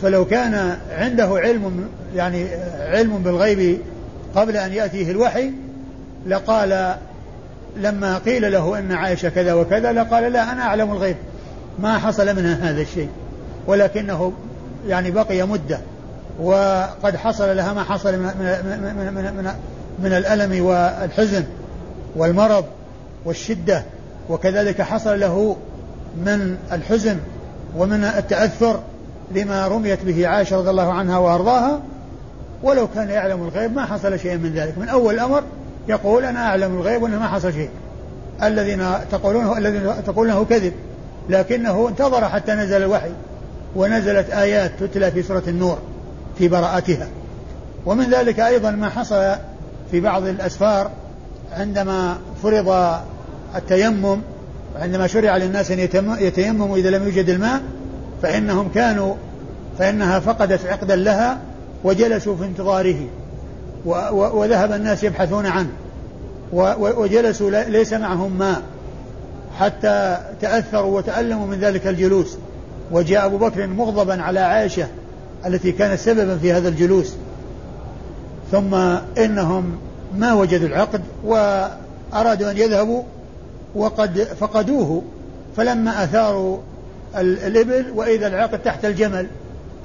[0.03, 2.49] فلو كان عنده علم يعني
[2.81, 3.79] علم بالغيب
[4.35, 5.51] قبل أن يأتيه الوحي
[6.27, 6.95] لقال
[7.77, 11.17] لما قيل له أن عائشة كذا وكذا لقال لا أنا أعلم الغيب.
[11.79, 13.09] ما حصل منها هذا الشيء.
[13.67, 14.33] ولكنه
[14.89, 15.81] يعني بقي مدة.
[16.41, 19.53] وقد حصل لها ما حصل من, من, من, من, من,
[19.99, 21.45] من الألم والحزن
[22.17, 22.65] والمرض
[23.25, 23.85] والشدة
[24.31, 25.57] وكذلك حصل له
[26.17, 27.17] من الحزن
[27.77, 28.81] ومن التأثر
[29.35, 31.81] لما رميت به عائشة رضي الله عنها وأرضاها.
[32.63, 34.79] ولو كان يعلم الغيب ما حصل شيء من ذلك.
[34.79, 35.43] من أول الأمر
[35.89, 37.69] يقول أنا أعلم الغيب وأنه ما حصل شيء.
[38.43, 40.73] الذين تقولونه الذين تقولونه كذب.
[41.29, 43.11] لكنه انتظر حتى نزل الوحي
[43.77, 45.79] ونزلت آيات تتلى في سورة النور
[46.39, 47.09] في براءتها.
[47.87, 49.37] ومن ذلك أيضا ما حصل
[49.91, 50.91] في بعض الأسفار
[51.53, 52.99] عندما فرض
[53.57, 54.19] التيمم
[54.77, 55.79] عندما شرع للناس أن
[56.21, 57.63] يتيمموا إذا لم يوجد الماء
[58.23, 59.15] فإنهم كانوا
[59.79, 61.39] فإنها فقدت عقدا لها
[61.85, 63.07] وجلسوا في انتظاره
[64.13, 65.71] وذهب الناس يبحثون عنه
[66.79, 68.63] وجلسوا ليس معهم ماء
[69.59, 72.37] حتى تأثروا وتألموا من ذلك الجلوس.
[72.91, 74.87] وجاء أبو بكر مغضبا على عائشة
[75.47, 77.15] التي كانت سببا في هذا الجلوس.
[78.55, 78.75] ثم
[79.25, 79.77] إنهم
[80.19, 83.03] ما وجدوا العقد وأرادوا أن يذهبوا
[83.75, 85.03] وقد فقدوه.
[85.57, 86.59] فلما أثاروا
[87.19, 89.27] الإبل وإذا العقد تحت الجمل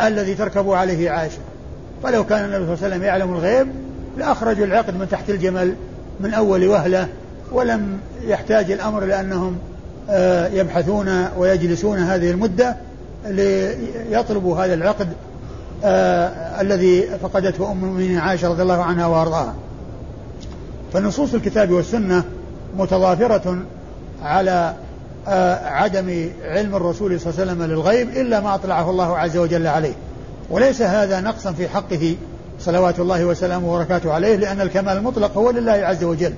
[0.02, 1.38] الذي تركب عليه عائشة.
[2.04, 3.68] فلو كان النبي صلى الله عليه وسلم يعلم الغيب
[4.18, 5.74] لأخرجوا العقد من تحت الجمل
[6.20, 7.08] من أول وهلة
[7.52, 9.58] ولم يحتاج الأمر لأنهم
[10.10, 12.76] آه، يبحثون ويجلسون هذه المدة
[13.26, 15.08] ليطلبوا هذا العقد
[15.84, 19.56] آه الذي فقدته أم المؤمنين عائشة رضي الله عنها وأرضاها.
[20.94, 22.24] فنصوص الكتاب والسنة
[22.78, 23.58] متضافرة
[24.24, 24.74] على
[25.28, 29.68] آه عدم علم الرسول صلى الله عليه وسلم للغيب إلا ما أطلعه الله عز وجل
[29.68, 29.94] عليه.
[30.50, 32.16] وليس هذا نقصا في حقه
[32.60, 36.34] صلوات الله وسلامه وبركاته عليه لأن الكمال المطلق هو لله عز وجل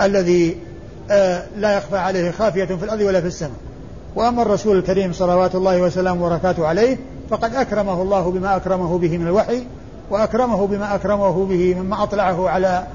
[0.00, 0.56] الذي
[1.10, 3.56] آه لا يخفى عليه خافية في الأرض ولا في السماء.
[4.16, 6.98] وأما الرسول الكريم صلوات الله وسلامه وبركاته عليه
[7.32, 9.62] فقد أكرمه الله بما أكرمه به من الوحي
[10.10, 12.86] وأكرمه بما أكرمه به مما أطلعه على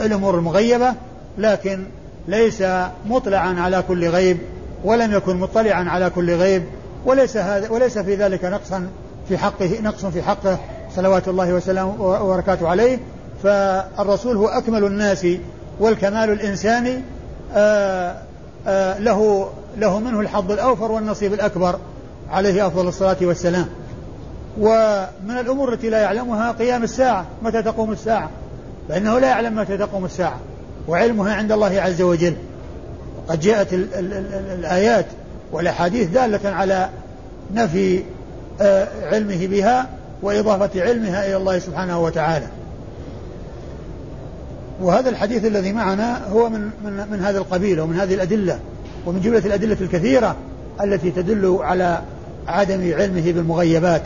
[0.00, 0.94] الأمور المغيبة
[1.38, 1.84] لكن
[2.28, 2.64] ليس
[3.06, 4.38] مطلعا على كل غيب
[4.84, 6.62] ولم يكن مطلعا على كل غيب
[7.06, 8.88] وليس هذا وليس في ذلك نقصا
[9.28, 10.58] في حقه نقص في حقه
[10.96, 12.98] صلوات الله وسلامه وبركاته عليه.
[13.42, 15.26] فالرسول هو أكمل الناس
[15.80, 17.00] والكمال الإنساني
[17.54, 18.16] آآ آه،
[18.66, 21.78] آآ آه، له له منه الحظ الأوفر والنصيب الأكبر
[22.30, 23.66] عليه أفضل الصلاة والسلام.
[24.60, 28.30] ومن الأمور التي لا يعلمها قيام الساعة متى تقوم الساعة؟
[28.88, 30.40] فإنه لا يعلم متى تقوم الساعة
[30.88, 32.34] وعلمها عند الله عز وجل.
[33.28, 35.06] قد جاءت ال ال ال الآيات
[35.52, 36.88] والأحاديث دالة على
[37.54, 38.02] نفي
[38.60, 39.88] آه، علمه بها
[40.22, 42.46] وإضافة علمها إلى الله سبحانه وتعالى.
[44.80, 48.58] وهذا الحديث الذي معنا هو من من من هذا القبيل ومن هذه الأدلة
[49.06, 50.36] ومن جملة الأدلة الكثيرة
[50.84, 52.00] التي تدل على
[52.48, 54.02] عدم علمه بالمغيبات.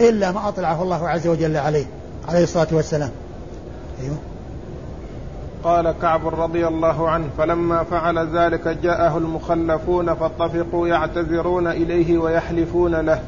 [0.00, 1.86] إلا ما أطلعه الله عز وجل عليه
[2.28, 3.10] عليه الصلاة والسلام.
[4.02, 4.16] أيوه.
[5.64, 13.20] قال كعب رضي الله عنه فلما فعل ذلك جاءه المخلفون فاتفقوا يعتذرون إليه ويحلفون له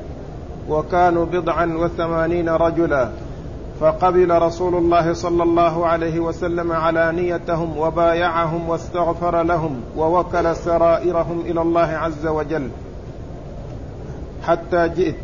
[0.68, 3.08] وكانوا بضعا وثمانين رجلا.
[3.80, 11.80] فقبل رسول الله صلى الله عليه وسلم علانيتهم وبايعهم واستغفر لهم ووكل سرائرهم إلى الله
[11.80, 12.68] عز وجل.
[14.46, 15.14] حتى جئت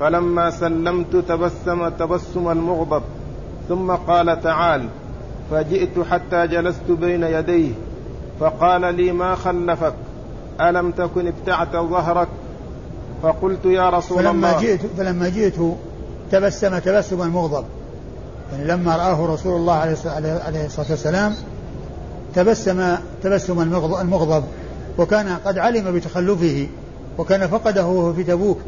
[0.00, 3.02] فلما سلمت تبسم تبسم المغضب.
[3.68, 4.88] ثم قال تعال.
[5.50, 7.72] فجئت حتى جلست بين يديه.
[8.40, 9.94] فقال لي ما خلفك؟
[10.60, 12.28] ألم تكن ابتعت ظهرك؟
[13.22, 14.60] فقلت يا رسول فلما الله.
[14.60, 15.54] جئت فلما جئت
[16.30, 17.64] تبسم تبسما مغضب
[18.52, 21.34] يعني لما رآه رسول الله عليه الصلاة والسلام
[22.34, 23.60] تبسم تبسم
[24.00, 24.44] المغضب.
[24.98, 26.66] وكان قد علم بتخلفه
[27.18, 28.58] وكان فقده في تبوك.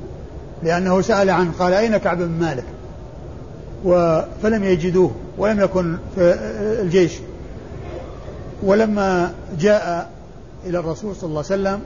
[0.64, 2.64] لأنه سأل عنه قال أين كعب بن مالك؟
[4.42, 6.38] فلم يجدوه ولم يكن في
[6.82, 7.12] الجيش.
[8.62, 10.10] ولما جاء
[10.66, 11.80] إلى الرسول صلى الله عليه وسلم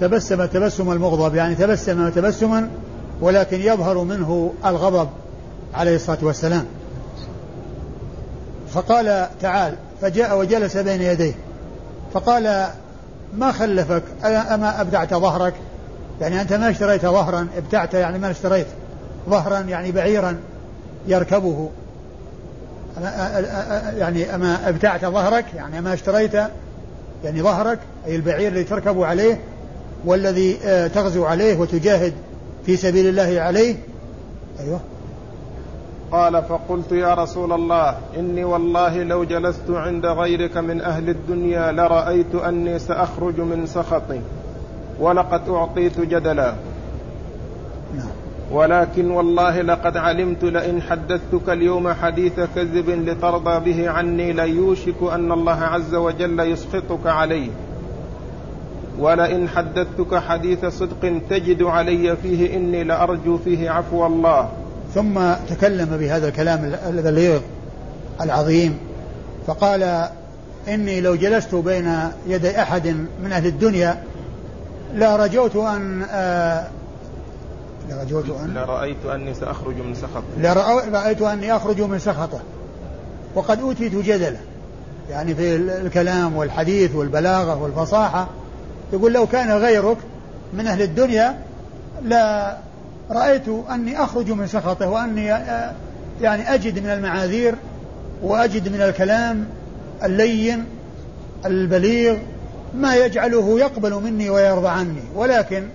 [0.00, 2.70] تبسم تبسم المغضب يعني تبسم تبسما
[3.20, 5.08] ولكن يظهر منه الغضب
[5.74, 6.64] عليه الصلاة والسلام.
[8.70, 9.74] فقال تعال.
[10.02, 11.34] فجاء وجلس بين يديه.
[12.14, 12.66] فقال
[13.36, 15.54] ما خلفك؟ أما أبدعت ظهرك؟
[16.20, 18.66] يعني أنت ما اشتريت ظهرا ابتعت يعني ما اشتريت
[19.28, 20.36] ظهرا يعني بعيرا
[21.06, 21.70] يركبه.
[23.96, 26.34] يعني أما ابتعت ظهرك يعني أما اشتريت
[27.24, 29.40] يعني ظهرك أي البعير الذي تركب عليه
[30.04, 32.12] والذي آه، تغزو عليه وتجاهد
[32.66, 33.76] في سبيل الله عليه.
[34.60, 34.80] أيوه.
[36.12, 42.34] قال فقلت يا رسول الله إني والله لو جلست عند غيرك من أهل الدنيا لرأيت
[42.34, 44.20] أني سأخرج من سخطي.
[45.00, 46.54] ولقد أعطيت جدلا.
[48.50, 55.60] ولكن والله لقد علمت لئن حدثتك اليوم حديث كذب لترضى به عني ليوشك أن الله
[55.60, 57.48] عز وجل يسخطك عليه.
[58.98, 64.48] ولئن حدثتك حديث صدق تجد علي فيه إني لأرجو فيه عفو الله.
[64.94, 67.40] ثم تكلم بهذا الكلام البليغ
[68.20, 68.78] العظيم
[69.46, 70.08] فقال
[70.68, 71.94] إني لو جلست بين
[72.26, 72.86] يدي أحد
[73.22, 74.02] من أهل الدنيا
[74.94, 76.66] لرجوت أن آه
[77.90, 78.54] لرجوت أن.
[78.54, 80.22] لرأيت أني سأخرج من سخطه.
[80.88, 82.40] لرأيت أني أخرج من سخطه.
[83.34, 84.36] وقد أوتيت جدلا.
[85.10, 88.28] يعني في الكلام والحديث والبلاغة والفصاحة
[88.92, 89.96] يقول لو كان غيرك
[90.52, 91.38] من أهل الدنيا
[92.02, 92.56] لا
[93.10, 95.72] رأيت أني أخرج من سخطه وأني آه،
[96.20, 97.54] يعني أجد من المعاذير
[98.22, 99.46] وأجد من الكلام
[100.04, 100.64] اللين
[101.46, 102.16] البليغ
[102.74, 105.02] ما يجعله يقبل مني ويرضى عني.
[105.14, 105.68] ولكن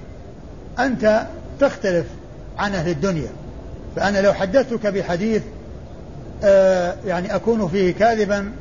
[0.80, 1.26] أنت
[1.60, 2.06] تختلف
[2.58, 3.30] عن أهل الدنيا.
[3.96, 5.42] فأنا لو حدثتك بحديث
[6.44, 8.52] آه يعني أكون فيه كاذبا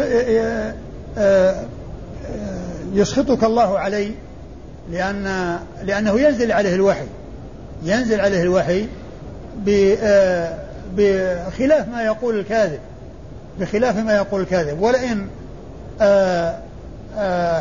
[0.00, 0.74] آه،
[1.18, 1.64] آه،
[2.92, 4.12] يسخطك الله علي
[4.90, 7.06] لأن لأنه ينزل عليه الوحي.
[7.82, 8.86] ينزل عليه الوحي
[10.96, 12.80] بخلاف ما يقول الكاذب.
[13.60, 14.80] بخلاف ما يقول الكاذب.
[14.82, 15.26] ولئن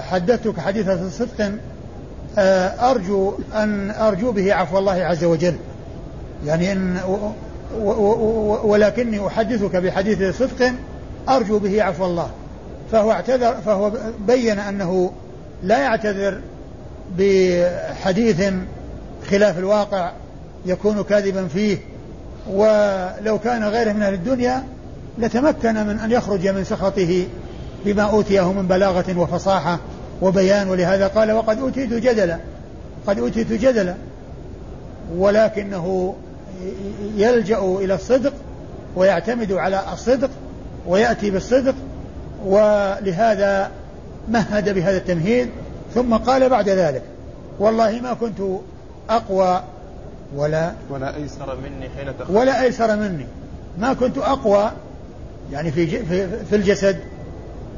[0.01, 1.51] حدثتك حديثة صدق
[2.37, 5.55] آه، أرجو أن أرجو به عفو الله عز وجل.
[6.45, 6.97] يعني إن
[8.63, 10.71] ولكني أحدثك بحديث صدق
[11.29, 12.29] أرجو به عفو الله.
[12.91, 13.91] فهو اعتذر فهو
[14.27, 15.11] بين أنه
[15.63, 16.41] لا يعتذر
[17.17, 18.53] بحديث
[19.29, 20.11] خلاف الواقع
[20.65, 21.77] يكون كاذبا فيه.
[22.49, 24.63] ولو كان غيره من أهل الدنيا
[25.17, 27.25] لتمكن من أن يخرج من سخطه.
[27.85, 29.79] بما أوتيه من بلاغة وفصاحة
[30.21, 32.37] وبيان ولهذا قال وقد أوتيت جدلا.
[33.07, 33.95] قد أوتيت جدلا.
[35.17, 36.15] ولكنه
[37.15, 38.33] يلجأ إلى الصدق
[38.95, 40.29] ويعتمد على الصدق
[40.87, 41.75] ويأتي بالصدق
[42.45, 43.71] ولهذا
[44.29, 45.49] مهد بهذا التمهيد.
[45.95, 47.01] ثم قال بعد ذلك
[47.59, 48.39] والله ما كنت
[49.09, 49.63] أقوى
[50.35, 53.25] ولا ولا أيسر مني حين ولا أيسر مني.
[53.79, 54.71] ما كنت أقوى
[55.51, 56.99] يعني في في, في الجسد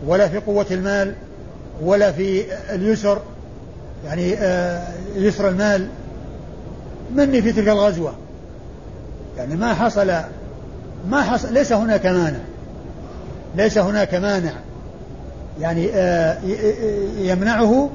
[0.08, 1.14] ولا في قوة المال
[1.82, 3.22] ولا في اليسر
[4.06, 5.88] يعني آه، يسر المال.
[7.16, 8.14] مني في تلك الغزوة.
[9.38, 10.12] يعني ما حصل
[11.10, 12.40] ما حصل ليس هناك مانع.
[13.56, 14.52] ليس هناك مانع.
[15.62, 16.38] يعني آه،
[17.18, 17.90] يمنعه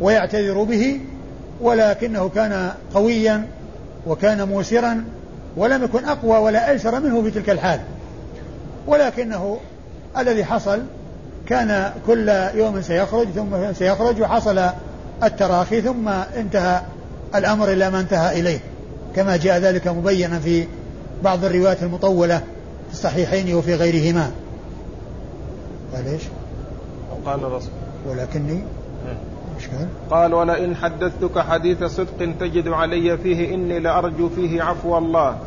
[0.00, 1.00] ويعتذر به
[1.60, 3.46] ولكنه كان قويا
[4.06, 5.04] وكان موسرا
[5.56, 7.80] ولم يكن أقوى ولا أيسر منه في تلك الحال.
[8.86, 9.58] ولكنه
[10.18, 10.82] الذي حصل
[11.48, 14.60] كان كل يوم سيخرج ثم سيخرج وحصل
[15.22, 16.80] التراخي ثم انتهى
[17.34, 18.58] الأمر إلى ما انتهى إليه.
[19.16, 20.66] كما جاء ذلك مبينا في
[21.24, 24.30] بعض الروايات المطولة في الصحيحين وفي غيرهما.
[25.94, 26.22] قال إيش؟
[27.26, 27.70] قال الرسول.
[28.08, 28.62] ولكني
[29.56, 35.38] إيش قال؟ قال ولئن حدثتك حديث صدق تجد علي فيه اني لارجو فيه عفو الله.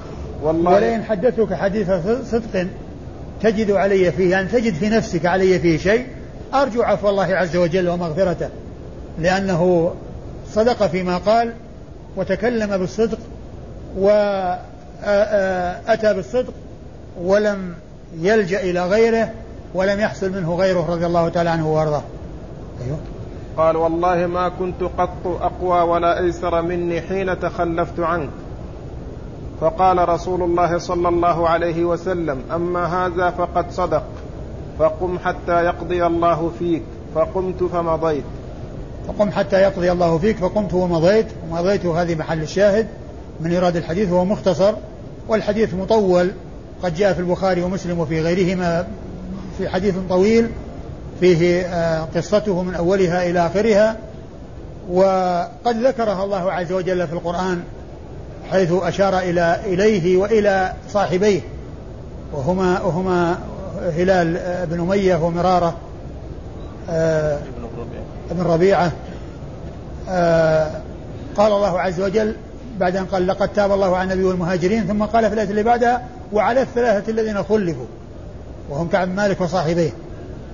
[0.44, 1.92] والله ولئن حدثتك حديث
[2.32, 2.68] صدق
[3.44, 6.06] تجد علي فيه يعني تجد في نفسك علي فيه شيء
[6.54, 8.50] أرجو عفو الله عز وجل ومغفرته
[9.20, 9.94] لأنه
[10.52, 11.54] صدق فيما قال
[12.18, 13.18] وتكلم بالصدق
[13.98, 14.64] وأتى
[16.14, 16.54] بالصدق
[17.22, 17.74] ولم
[18.20, 19.32] يلجأ إلى غيره
[19.74, 22.04] ولم يحصل منه غيره رضي الله تعالى عنه وأرضاه.
[22.86, 22.98] أيوه.
[23.58, 28.30] قال والله ما كنت قط أقوى ولا أيسر مني حين تخلفت عنك.
[29.62, 34.04] فقال رسول الله صلى الله عليه وسلم أما هذا فقد صدق
[34.80, 36.84] فقم حتى يقضي الله فيك
[37.16, 38.24] فقمت فمضيت.
[39.08, 41.26] فقم حتى يقضي الله فيك فقمت ومضيت.
[41.50, 42.88] ومضيت هذه محل الشاهد.
[43.42, 44.74] من إيراد الحديث هو مختصر
[45.28, 46.32] والحديث مطول.
[46.84, 48.88] قد جاء في البخاري ومسلم وفي غيرهما
[49.58, 50.50] في حديث طويل.
[51.20, 53.98] فيه آه، قصته من أولها إلى آخرها.
[54.92, 57.64] وقد ذكرها الله عز وجل في القرآن
[58.52, 61.42] حيث أشار إلى إليه وإلى صاحبيه.
[62.34, 63.38] وهما وهما
[63.98, 64.40] هلال
[64.72, 65.76] بن أمية ومرارة
[66.90, 67.40] آه،
[68.32, 68.92] ابن ربيعة.
[70.10, 70.72] آه،
[71.38, 72.36] قال الله عز وجل
[72.80, 76.02] بعد أن قال لقد تاب الله على النبي والمهاجرين ثم قال في الآية اللي بعدها
[76.34, 77.86] وعلى الثلاثة الذين خلفوا
[78.70, 79.92] وهم كعب مالك وصاحبيه.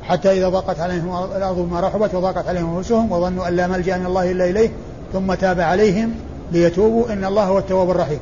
[0.03, 4.05] حتى إذا ضاقت عليهم الأرض بما رحبت وضاقت عليهم أنفسهم وظنوا أن لا ملجأ من
[4.05, 4.69] الله إلا إليه
[5.13, 6.15] ثم تاب عليهم.
[6.51, 8.19] ليتوبوا إن الله هو التواب الرحيم.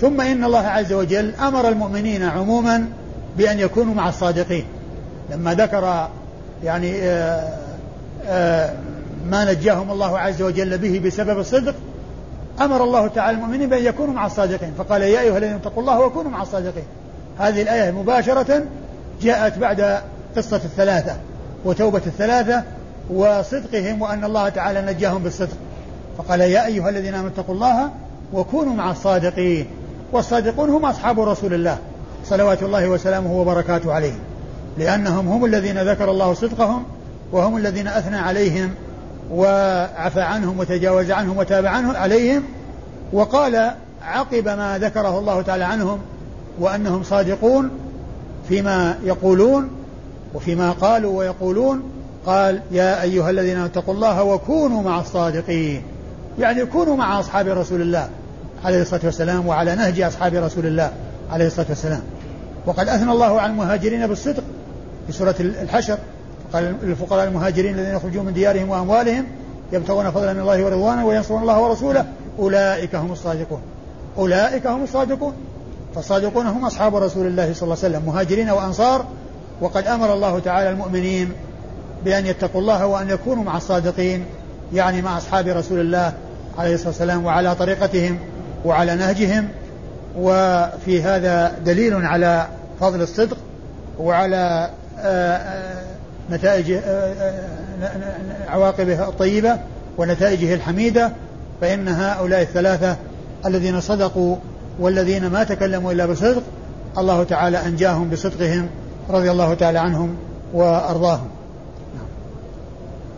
[0.00, 2.84] ثم إن الله عز وجل أمر المؤمنين عموما
[3.36, 4.64] بأن يكونوا مع الصادقين.
[5.30, 6.08] لما ذكر
[6.64, 7.58] يعني آآ آه،
[8.26, 8.74] آآ آه،
[9.30, 11.74] ما نجاهم الله عز وجل به بسبب الصدق
[12.60, 14.72] أمر الله تعالى المؤمنين بأن يكونوا مع الصادقين.
[14.78, 16.84] فقال يا أيها الذين اتقوا الله وكونوا مع الصادقين.
[17.38, 18.64] هذه الآية مباشرة
[19.22, 20.00] جاءت بعد
[20.36, 21.16] قصة الثلاثة
[21.64, 22.62] وتوبة الثلاثة
[23.10, 25.56] وصدقهم وأن الله تعالى نجاهم بالصدق.
[26.18, 27.90] فقال يا أيها الذين آمنوا اتقوا الله
[28.32, 29.66] وكونوا مع الصادقين.
[30.12, 31.78] والصادقون هم أصحاب رسول الله
[32.24, 34.18] صلوات الله وسلامه وبركاته عليهم
[34.78, 36.84] لأنهم هم الذين ذكر الله صدقهم
[37.32, 38.74] وهم الذين أثنى عليهم
[39.30, 42.42] وعفى عنهم وتجاوز عنهم وتاب عنهم عليهم
[43.12, 43.70] وقال
[44.02, 45.98] عقب ما ذكره الله تعالى عنهم
[46.60, 47.70] وأنهم صادقون
[48.48, 49.70] فيما يقولون
[50.34, 51.82] وفيما قالوا ويقولون
[52.26, 55.82] قال يا أيها الذين اتقوا الله وكونوا مع الصادقين.
[56.38, 58.08] يعني كونوا مع أصحاب رسول الله
[58.64, 60.92] عليه الصلاة والسلام وعلى نهج أصحاب رسول الله
[61.30, 62.02] عليه الصلاة والسلام.
[62.66, 64.42] وقد أثنى الله على المهاجرين بالصدق
[65.06, 65.98] في سورة الحشر.
[66.52, 69.26] قال للفقراء المهاجرين الذين يخرجون من ديارهم وأموالهم
[69.72, 72.06] يبتغون فضلا من الله ورضوانه وينصرون الله ورسوله.
[72.38, 73.60] أولئك هم الصادقون.
[74.18, 75.34] أولئك هم الصادقون.
[75.94, 79.04] فالصادقون هم أصحاب رسول الله صلى الله عليه وسلم مهاجرين وأنصار.
[79.60, 81.32] وقد أمر الله تعالى المؤمنين
[82.04, 84.24] بأن يتقوا الله وأن يكونوا مع الصادقين.
[84.74, 86.12] يعني مع أصحاب رسول الله
[86.58, 88.18] عليه الصلاة والسلام وعلى طريقتهم
[88.64, 89.48] وعلى نهجهم
[90.16, 92.46] وفي هذا دليل على
[92.80, 93.36] فضل الصدق
[93.98, 95.84] وعلى آه، آه،
[96.30, 97.34] نتائج آه،
[98.48, 99.58] عواقبه الطيبة
[99.98, 101.12] ونتائجه الحميدة
[101.60, 102.96] فإن هؤلاء الثلاثة
[103.46, 104.36] الذين صدقوا
[104.78, 106.42] والذين ما تكلموا إلا بصدق
[106.98, 108.68] الله تعالى أنجاهم بصدقهم
[109.10, 110.16] رضي الله تعالى عنهم
[110.54, 111.28] وأرضاهم.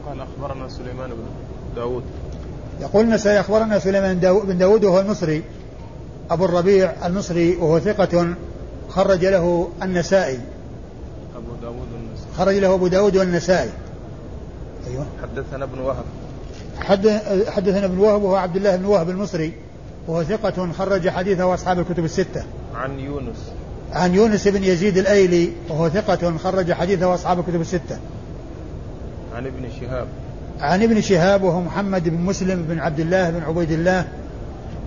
[0.07, 1.44] قال أخبرنا سليمان بن
[1.77, 2.03] داود.
[2.81, 5.43] يقول النسائي أخبرنا سليمان بن داود وهو المصري.
[6.31, 8.35] أبو الربيع المصري وهو ثقة
[8.89, 10.39] خرج له النسائي.
[11.37, 13.71] أبو داود النسائي خرج له أبو داود والنسائي.
[14.91, 15.07] أيوه.
[15.23, 16.05] حدثنا ابن وهب.
[17.47, 19.53] حدثنا ابن وهب وهو عبد الله بن وهب المصري.
[20.09, 22.45] وهو ثقة خرج حديثه أصحاب الكتب الستة.
[22.75, 23.53] عن يونس.
[23.93, 25.53] عن يونس بن يزيد الأيلي.
[25.69, 27.99] وهو ثقة خرج حديثه أصحاب الكتب الستة.
[29.35, 30.07] عن ابن شهاب.
[30.61, 34.05] عن ابن شهاب وهو محمد بن مسلم بن عبد الله بن عبيد الله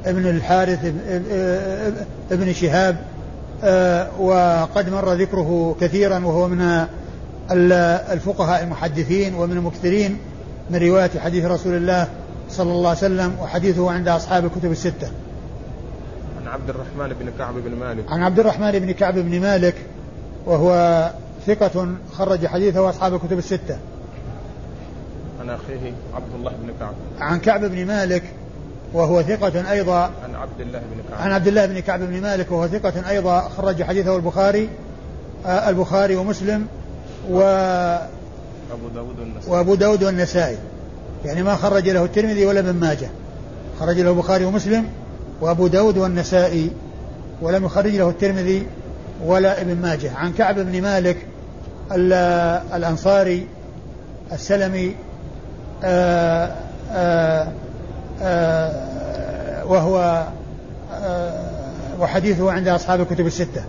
[0.06, 0.86] ابن الحارث
[2.32, 2.98] ابن شهاب
[3.64, 6.88] آه، وقد مر ذكره كثيرا وهو من
[8.12, 10.18] الفقهاء المحدثين ومن المكثرين
[10.70, 12.08] من رواية حديث رسول الله
[12.50, 15.08] صلى الله عليه وسلم وحديثه عند أصحاب الكتب الستة.
[16.42, 18.12] عن عبد الرحمن بن كعب بن مالك.
[18.12, 19.76] عن عبد الرحمن بن كعب بن مالك
[20.46, 21.10] وهو
[21.48, 23.78] ثقة خرج حديثه أصحاب الكتب الستة.
[25.50, 26.94] عن أخيه عبد الله بن كعب.
[27.20, 28.24] عن كعب بن مالك
[28.94, 30.02] وهو ثقة أيضا.
[30.24, 31.22] عن عبد الله بن كعب.
[31.22, 33.42] عن عبد الله بن كعب بن مالك وهو ثقة أيضا.
[33.42, 34.70] خرج حديثه البخاري
[35.46, 36.68] آه البخاري ومسلم
[37.30, 37.42] و
[38.72, 39.52] أبو داود والنسائي.
[39.52, 40.58] وأبو داود والنسائي.
[41.26, 43.10] يعني ما خرج له الترمذي ولا ابن ماجه.
[43.80, 44.86] خرج له البخاري ومسلم
[45.42, 46.72] وأبو داود والنسائي.
[47.42, 48.68] ولم يخرج له الترمذي
[49.26, 50.12] ولا ابن ماجه.
[50.16, 51.18] عن كعب بن مالك
[52.76, 53.48] الأنصاري
[54.32, 54.96] السلمي
[55.84, 56.56] آآ
[56.92, 57.48] آآ
[58.22, 60.24] آآ وهو
[62.00, 63.64] وحديثه عند أصحاب الكتب الستة.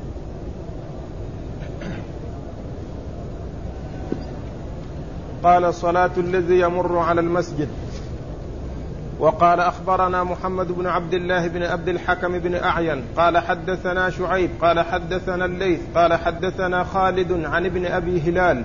[5.42, 7.68] قال صلاة الذي يمر على المسجد.
[9.18, 13.02] وقال أخبرنا محمد بن عبد الله بن عبد الحكم بن أعين.
[13.16, 18.64] قال حدثنا شعيب قال حدثنا الليث قال حدثنا خالد عن ابن أبي هلال.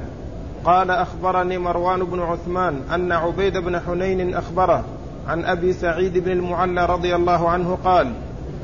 [0.66, 4.84] قال أخبرني مروان بن عثمان أن عبيد بن حنين أخبره
[5.28, 8.14] عن أبي سعيد بن المعلى رضي الله عنه قال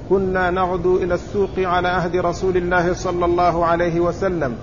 [0.09, 4.55] كنا نغدو إلى السوق على عهد رسول الله صلى الله عليه وسلم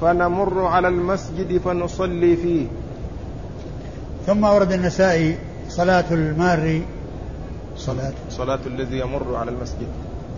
[0.00, 2.66] فنمر على المسجد فنصلي فيه.
[4.26, 6.80] ثم ورد النسائي صلاة المار
[7.76, 8.12] صلاة.
[8.30, 9.88] صلاة الذي يمر على المسجد.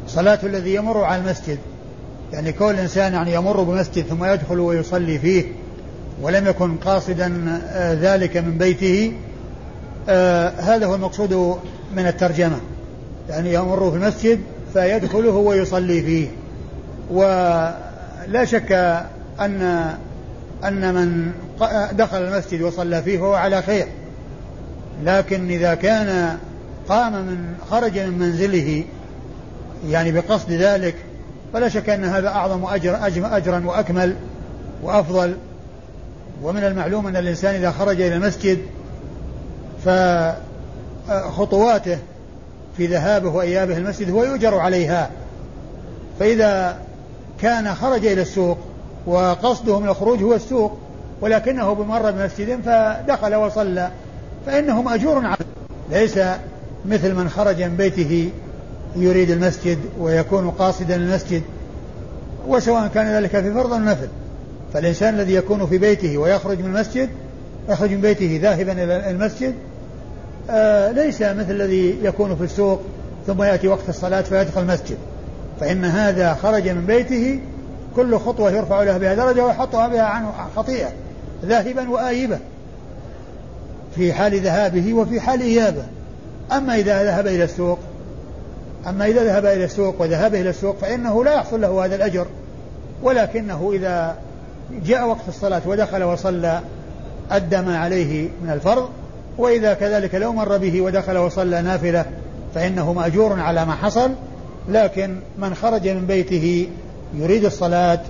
[0.09, 1.59] صلاة الذي يمر على المسجد
[2.33, 5.62] يعني كل إنسان يعني يمر بمسجد ثم يدخل ويصلي فيه.
[6.23, 9.13] ولم يكن قاصدا آه، ذلك من بيته
[10.09, 11.59] آه هذا هو المقصود
[11.97, 12.61] من الترجمة.
[13.29, 14.41] يعني يمر في المسجد
[14.73, 16.29] فيدخله ويصلي فيه.
[17.11, 18.73] ولا شك
[19.41, 19.91] أن
[20.65, 21.33] أن من
[21.93, 23.87] دخل المسجد وصلى فيه فهو على خير.
[25.05, 26.39] لكن إذا كان
[26.89, 28.85] قام من خرج من منزله
[29.89, 30.95] يعني بقصد ذلك
[31.53, 33.07] فلا شك أن هذا أعظم أجر
[33.37, 34.17] أجرا وأكمل
[34.83, 35.37] وأفضل.
[36.43, 38.59] ومن المعلوم أن الإنسان إذا خرج إلى المسجد
[41.09, 41.99] فخطواته
[42.77, 45.11] في ذهابه وإيابه المسجد هو يؤجر عليها.
[46.21, 46.79] فإذا
[47.41, 48.59] كان خرج إلى السوق
[49.07, 50.79] وقصده من الخروج هو السوق
[51.21, 53.91] ولكنه بمر بمسجد فدخل وصلى
[54.47, 55.37] فإنه مأجور عليه.
[55.91, 56.19] ليس
[56.87, 58.31] مثل من خرج من بيته
[58.97, 61.43] يريد المسجد ويكون قاصدا المسجد
[62.49, 64.09] وسواء كان ذلك في فرض أو نفل.
[64.75, 67.11] فالإنسان الذي يكون في بيته ويخرج من المسجد
[67.69, 69.55] يخرج من بيته ذاهبا إلى المسجد
[70.51, 72.81] آه ليس مثل الذي يكون في السوق
[73.27, 74.97] ثم يأتي وقت الصلاة فيدخل المسجد.
[75.61, 77.41] فإن هذا خرج من بيته
[77.97, 80.89] كل خطوة يرفع له بها درجة ويحطها بها عنه خطيئة
[81.45, 82.39] ذاهبا وآيبا
[83.95, 85.85] في حال ذهابه وفي حال إيابه.
[86.53, 87.79] أما إذا ذهب إلى السوق
[88.87, 92.27] أما إذا ذهب إلى السوق وذهب إلى السوق فإنه لا يحصل له هذا الأجر
[93.03, 94.17] ولكنه إذا
[94.85, 96.61] جاء وقت الصلاة ودخل وصلى
[97.31, 98.89] أدى ما عليه من الفرض
[99.39, 102.05] وإذا كذلك لو مر به ودخل وصلى نافلة
[102.55, 104.11] فإنه مأجور على ما حصل
[104.69, 106.69] لكن من خرج من بيته
[107.15, 108.01] يريد الصلاة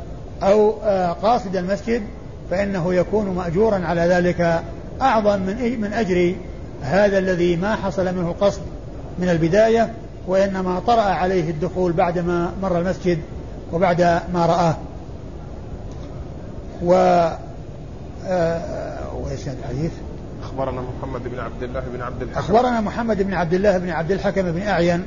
[0.42, 2.02] أو آه، قاصد المسجد
[2.50, 4.62] فإنه يكون مأجورا على ذلك
[5.02, 6.34] أعظم من من أجر
[6.82, 8.60] هذا الذي ما حصل منه القصد
[9.18, 9.92] من البداية
[10.28, 13.18] وإنما طرأ عليه الدخول بعدما مر المسجد
[13.72, 14.00] وبعد
[14.34, 14.76] ما رآه.
[16.84, 16.92] و
[18.26, 19.92] آه، وإيش الحديث؟
[20.42, 22.38] أخبرنا محمد بن عبد الله بن عبد الحكم.
[22.38, 25.02] أخبرنا محمد بن عبد الله بن عبد الحكم بن أعين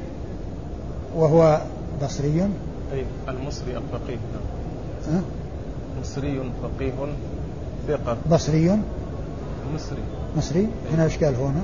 [1.15, 1.61] وهو
[2.03, 2.49] بصري.
[2.93, 4.17] أي المصري الفقيه
[5.09, 5.21] أه؟
[6.01, 6.93] مصري فقيه
[7.87, 8.17] ثقة.
[8.31, 8.79] بصري.
[9.75, 9.99] مصري.
[10.37, 11.63] مصري؟ هنا إشكال هنا.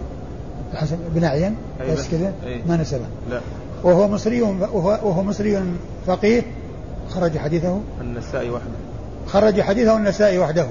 [0.73, 1.55] حسب بن أعين؟
[1.89, 2.33] بس كذا؟
[2.67, 3.05] ما نسبة.
[3.29, 3.41] لا.
[3.83, 5.63] وهو مصري وهو, وهو مصري
[6.07, 6.43] فقيه.
[7.09, 7.79] خرج حديثه.
[8.01, 8.90] النسائي وحده.
[9.33, 10.67] خرج حديثه النسائي وحده.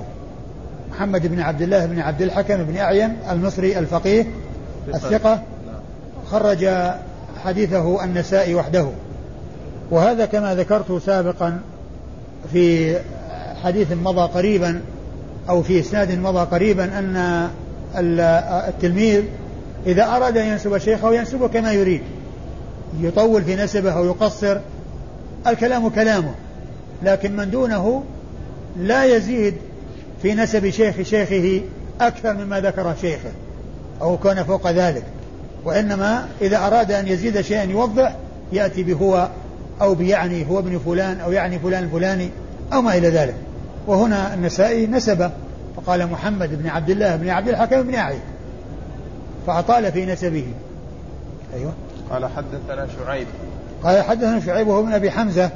[0.91, 4.27] محمد بن عبد الله بن عبد الحكم بن أعين المصري الفقيه
[4.95, 5.43] الثقة.
[6.31, 6.69] خرج
[7.45, 8.87] حديثه النسائي وحده.
[9.91, 11.61] وهذا كما ذكرت سابقا
[12.53, 12.97] في
[13.63, 14.81] حديث مضى قريبا
[15.49, 17.49] أو في إسناد مضى قريبا أن
[18.69, 19.23] التلميذ
[19.87, 22.03] إذا أراد أن ينسب شيخه ينسبه كما يريد.
[23.01, 24.59] يطول في نسبه أو يقصر
[25.47, 26.35] الكلام كلامه.
[27.03, 28.03] لكن من دونه
[28.77, 29.55] لا يزيد
[30.23, 31.61] في نسب شيخ شيخه
[32.01, 33.31] أكثر مما ذكر شيخه
[34.03, 35.05] أو كان فوق ذلك.
[35.65, 38.17] وإنما إذا أراد أن يزيد شيئا يوضح
[38.53, 39.29] يأتي بهو
[39.81, 42.31] أو بيعني هو ابن فلان أو يعني فلان الفلاني
[42.73, 43.35] أو ما إلى ذلك.
[43.87, 45.31] وهنا النسائي نسبه
[45.77, 48.21] فقال محمد بن عبد الله بن عبد الحكم بن أعيد
[49.47, 50.47] فأطال في نسبه.
[51.55, 51.73] أيوه.
[52.11, 53.27] قال حدثنا شعيب.
[53.83, 55.51] قال حدثنا شعيب وهو من أبي حمزة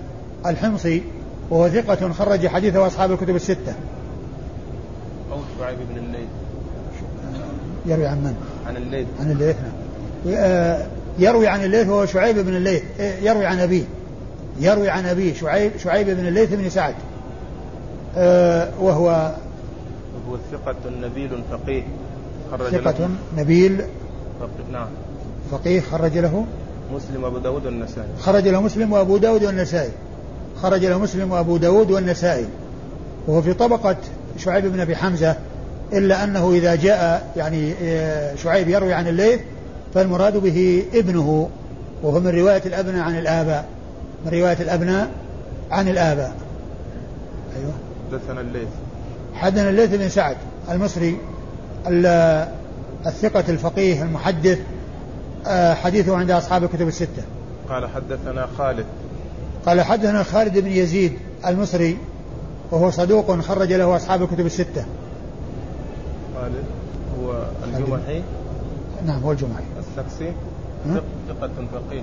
[0.46, 1.02] الحمصي.
[1.51, 3.74] وهو ثقة خرج حديثه أصحاب الكتب الستة.
[5.32, 6.28] أو شعيب بن الليث.
[7.86, 8.34] يروي عن من؟
[8.66, 9.07] عن الليث.
[9.20, 9.57] عن الليث.
[10.26, 10.86] نعم
[11.18, 12.82] يروي عن الليث وهو شعيب بن الليث.
[13.01, 13.84] آه، يروي عن أبيه.
[14.61, 16.95] يروي عن أبيه شعيب شعيب بن الليث بن سعد.
[18.16, 21.82] آه، وهو وهو ثقة نبيل فقيه
[22.51, 23.11] خرج ثقة له.
[23.36, 23.76] نبيل
[24.40, 24.88] فقيه نعم.
[25.51, 26.45] فقيه خرج له.
[26.95, 28.09] مسلم أبو داود والنسائي.
[28.20, 29.90] خرج له مسلم وأبو داود والنسائي.
[30.62, 32.46] خرج له مسلم وأبو داود والنسائي.
[33.26, 33.96] وهو في طبقة
[34.38, 35.36] شعيب بن أبي حمزة
[35.92, 39.40] إلا أنه إذا جاء يعني آه، شعيب يروي عن الليث
[39.94, 41.48] فالمراد به ابنه
[42.02, 43.64] وهو من رواية الأبناء عن الآباء.
[44.26, 45.11] من رواية الأبناء
[45.70, 46.32] عن الآباء.
[47.57, 47.72] أيوه.
[48.11, 48.68] حدثنا الليث.
[49.34, 50.36] حدثنا الليث بن سعد
[50.70, 51.18] المصري
[51.86, 52.48] ال-
[53.07, 54.59] الثقة الفقيه المحدث
[55.46, 57.22] آه، حديثه عند أصحاب الكتب الستة.
[57.68, 58.84] قال حدثنا خالد.
[59.66, 61.12] قال حدثنا خالد بن يزيد
[61.46, 61.98] المصري
[62.70, 64.84] وهو صدوق خرج له أصحاب الكتب الستة.
[66.36, 66.64] خالد
[67.20, 68.22] هو الجمحي؟
[69.06, 72.02] نعم هو ها؟ ثق- ثقة فقيه.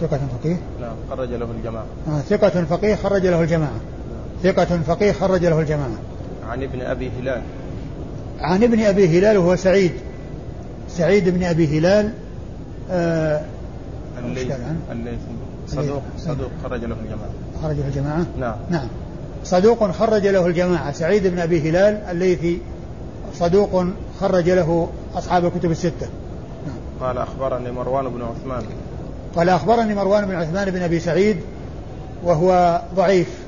[0.00, 1.84] ثقة فقيه؟ نعم خرج له الجماعة.
[2.08, 3.80] آه ثقة فقيه خرج له الجماعة.
[4.42, 5.98] ثقة فقيه خرج له الجماعة.
[6.48, 7.42] عن ابن أبي هلال.
[8.40, 9.92] عن ابن أبي هلال وهو سعيد.
[10.88, 12.12] سعيد بن أبي هلال
[12.90, 13.40] آه
[14.18, 14.52] الليث؟
[14.92, 15.18] الليث.
[15.72, 16.02] صدوق.
[16.18, 17.30] صدوق خرج له الجماعة.
[17.62, 18.56] خرج له الجماعة؟ نعم.
[18.70, 18.88] نعم.
[19.44, 20.92] صدوق خرج له الجماعة.
[20.92, 22.58] سعيد بن أبي هلال الليثي
[23.34, 23.84] صدوق
[24.20, 26.08] خرج له أصحاب الكتب الستة.
[26.66, 27.08] نعم.
[27.08, 28.62] قال أخبرني مروان بن عثمان.
[29.36, 31.36] قال أخبرني مروان بن عثمان بن أبي سعيد
[32.24, 33.38] وهو ضعيف.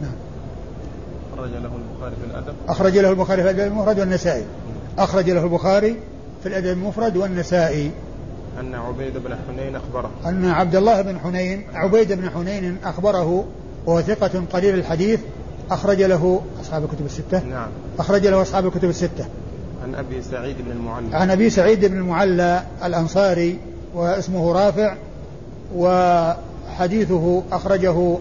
[0.00, 0.12] نعم.
[1.36, 2.54] خرج له البخاري في الأدب.
[2.68, 4.44] أخرج له البخاري في الأدب المفرد والنسائي.
[4.98, 5.96] أخرج له البخاري
[6.42, 7.90] في الأدب المفرد والنسائي.
[8.60, 10.10] أن عبيد بن حنين أخبره.
[10.26, 13.44] أن عبد الله بن حنين عبيد بن حنين أخبره
[13.86, 15.20] وهو ثقة قليل الحديث
[15.70, 17.44] أخرج له أصحاب الكتب الستة.
[17.44, 17.68] نعم.
[17.98, 19.24] أخرج له أصحاب الكتب الستة.
[19.82, 21.16] عن أبي سعيد بن المعلى.
[21.16, 23.58] عن أبي سعيد بن المعلى الأنصاري
[23.94, 24.96] واسمه رافع
[25.76, 28.18] وحديثه أخرجه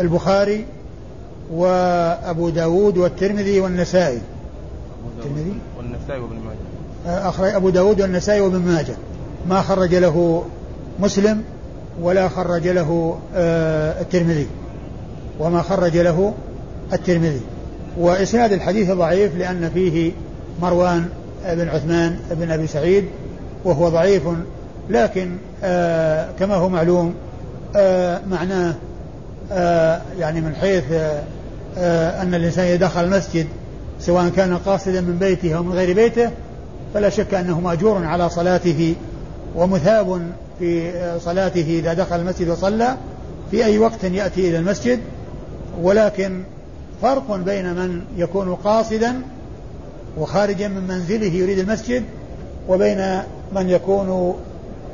[0.00, 0.64] البخاري
[1.52, 4.16] وأبو داود والترمذي والنسائي.
[4.16, 7.28] أبو داود الترمذي؟ والنسائي وابن ماجه.
[7.28, 8.96] أخرج أبو داود والنسائي وابن ماجه.
[9.48, 10.44] ما خرج له
[10.98, 11.42] مسلم
[12.02, 14.46] ولا خرج له آه، الترمذي.
[15.38, 16.34] وما خرج له
[16.92, 17.40] الترمذي.
[17.98, 20.12] وإسناد الحديث ضعيف لأن فيه
[20.62, 21.08] مروان
[21.46, 23.04] بن عثمان بن أبي سعيد
[23.64, 24.22] وهو ضعيف
[24.90, 27.14] لكن آه كما هو معلوم
[27.76, 28.74] آه معناه
[30.18, 30.84] يعني من حيث
[32.22, 33.46] أن الإنسان إذا دخل المسجد
[34.00, 36.30] سواء كان قاصدا من بيته أو من غير بيته
[36.94, 38.94] فلا شك أنه مأجور على صلاته
[39.56, 42.96] ومثاب في صلاته إذا دخل المسجد وصلى
[43.50, 45.00] في أي وقت يأتي إلى المسجد
[45.82, 46.42] ولكن
[47.02, 49.22] فرق بين من يكون قاصدا
[50.18, 52.04] وخارجا من منزله يريد المسجد
[52.68, 53.18] وبين
[53.52, 54.34] من يكون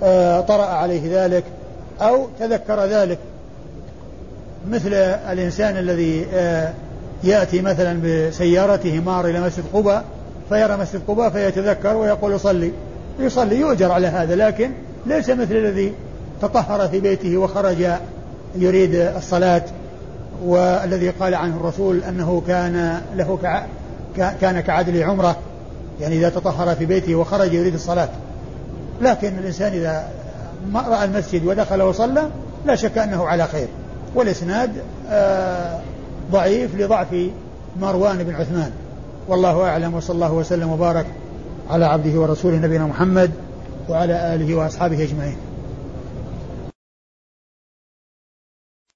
[0.02, 1.44] آه، طرأ عليه ذلك
[2.00, 3.18] أو تذكر ذلك.
[4.68, 4.94] مثل
[5.32, 6.72] الإنسان الذي آه،
[7.24, 10.04] يأتي مثلا بسيارته مار إلى مسجد قباء
[10.48, 12.72] فيرى مسجد قباء فيتذكر ويقول صلي.
[13.18, 14.70] يصلي يؤجر على هذا لكن
[15.06, 15.92] ليس مثل الذي
[16.42, 17.86] تطهر في بيته وخرج
[18.56, 19.62] يريد الصلاة
[20.44, 23.66] والذي قال عنه الرسول أنه كان له كع...
[24.40, 25.36] كان كعدل عمرة
[26.00, 28.08] يعني إذا تطهر في بيته وخرج يريد الصلاة.
[29.02, 30.08] لكن الإنسان إذا
[30.72, 32.30] ما رأى المسجد ودخل وصلى
[32.66, 33.68] لا شك أنه على خير
[34.14, 34.70] والإسناد
[35.10, 35.80] آه
[36.32, 37.08] ضعيف لضعف
[37.80, 38.70] مروان بن عثمان.
[39.28, 41.06] والله أعلم وصلى الله وسلم وبارك
[41.70, 43.30] على عبده ورسوله نبينا محمد
[43.88, 45.36] وعلى آله وأصحابه أجمعين.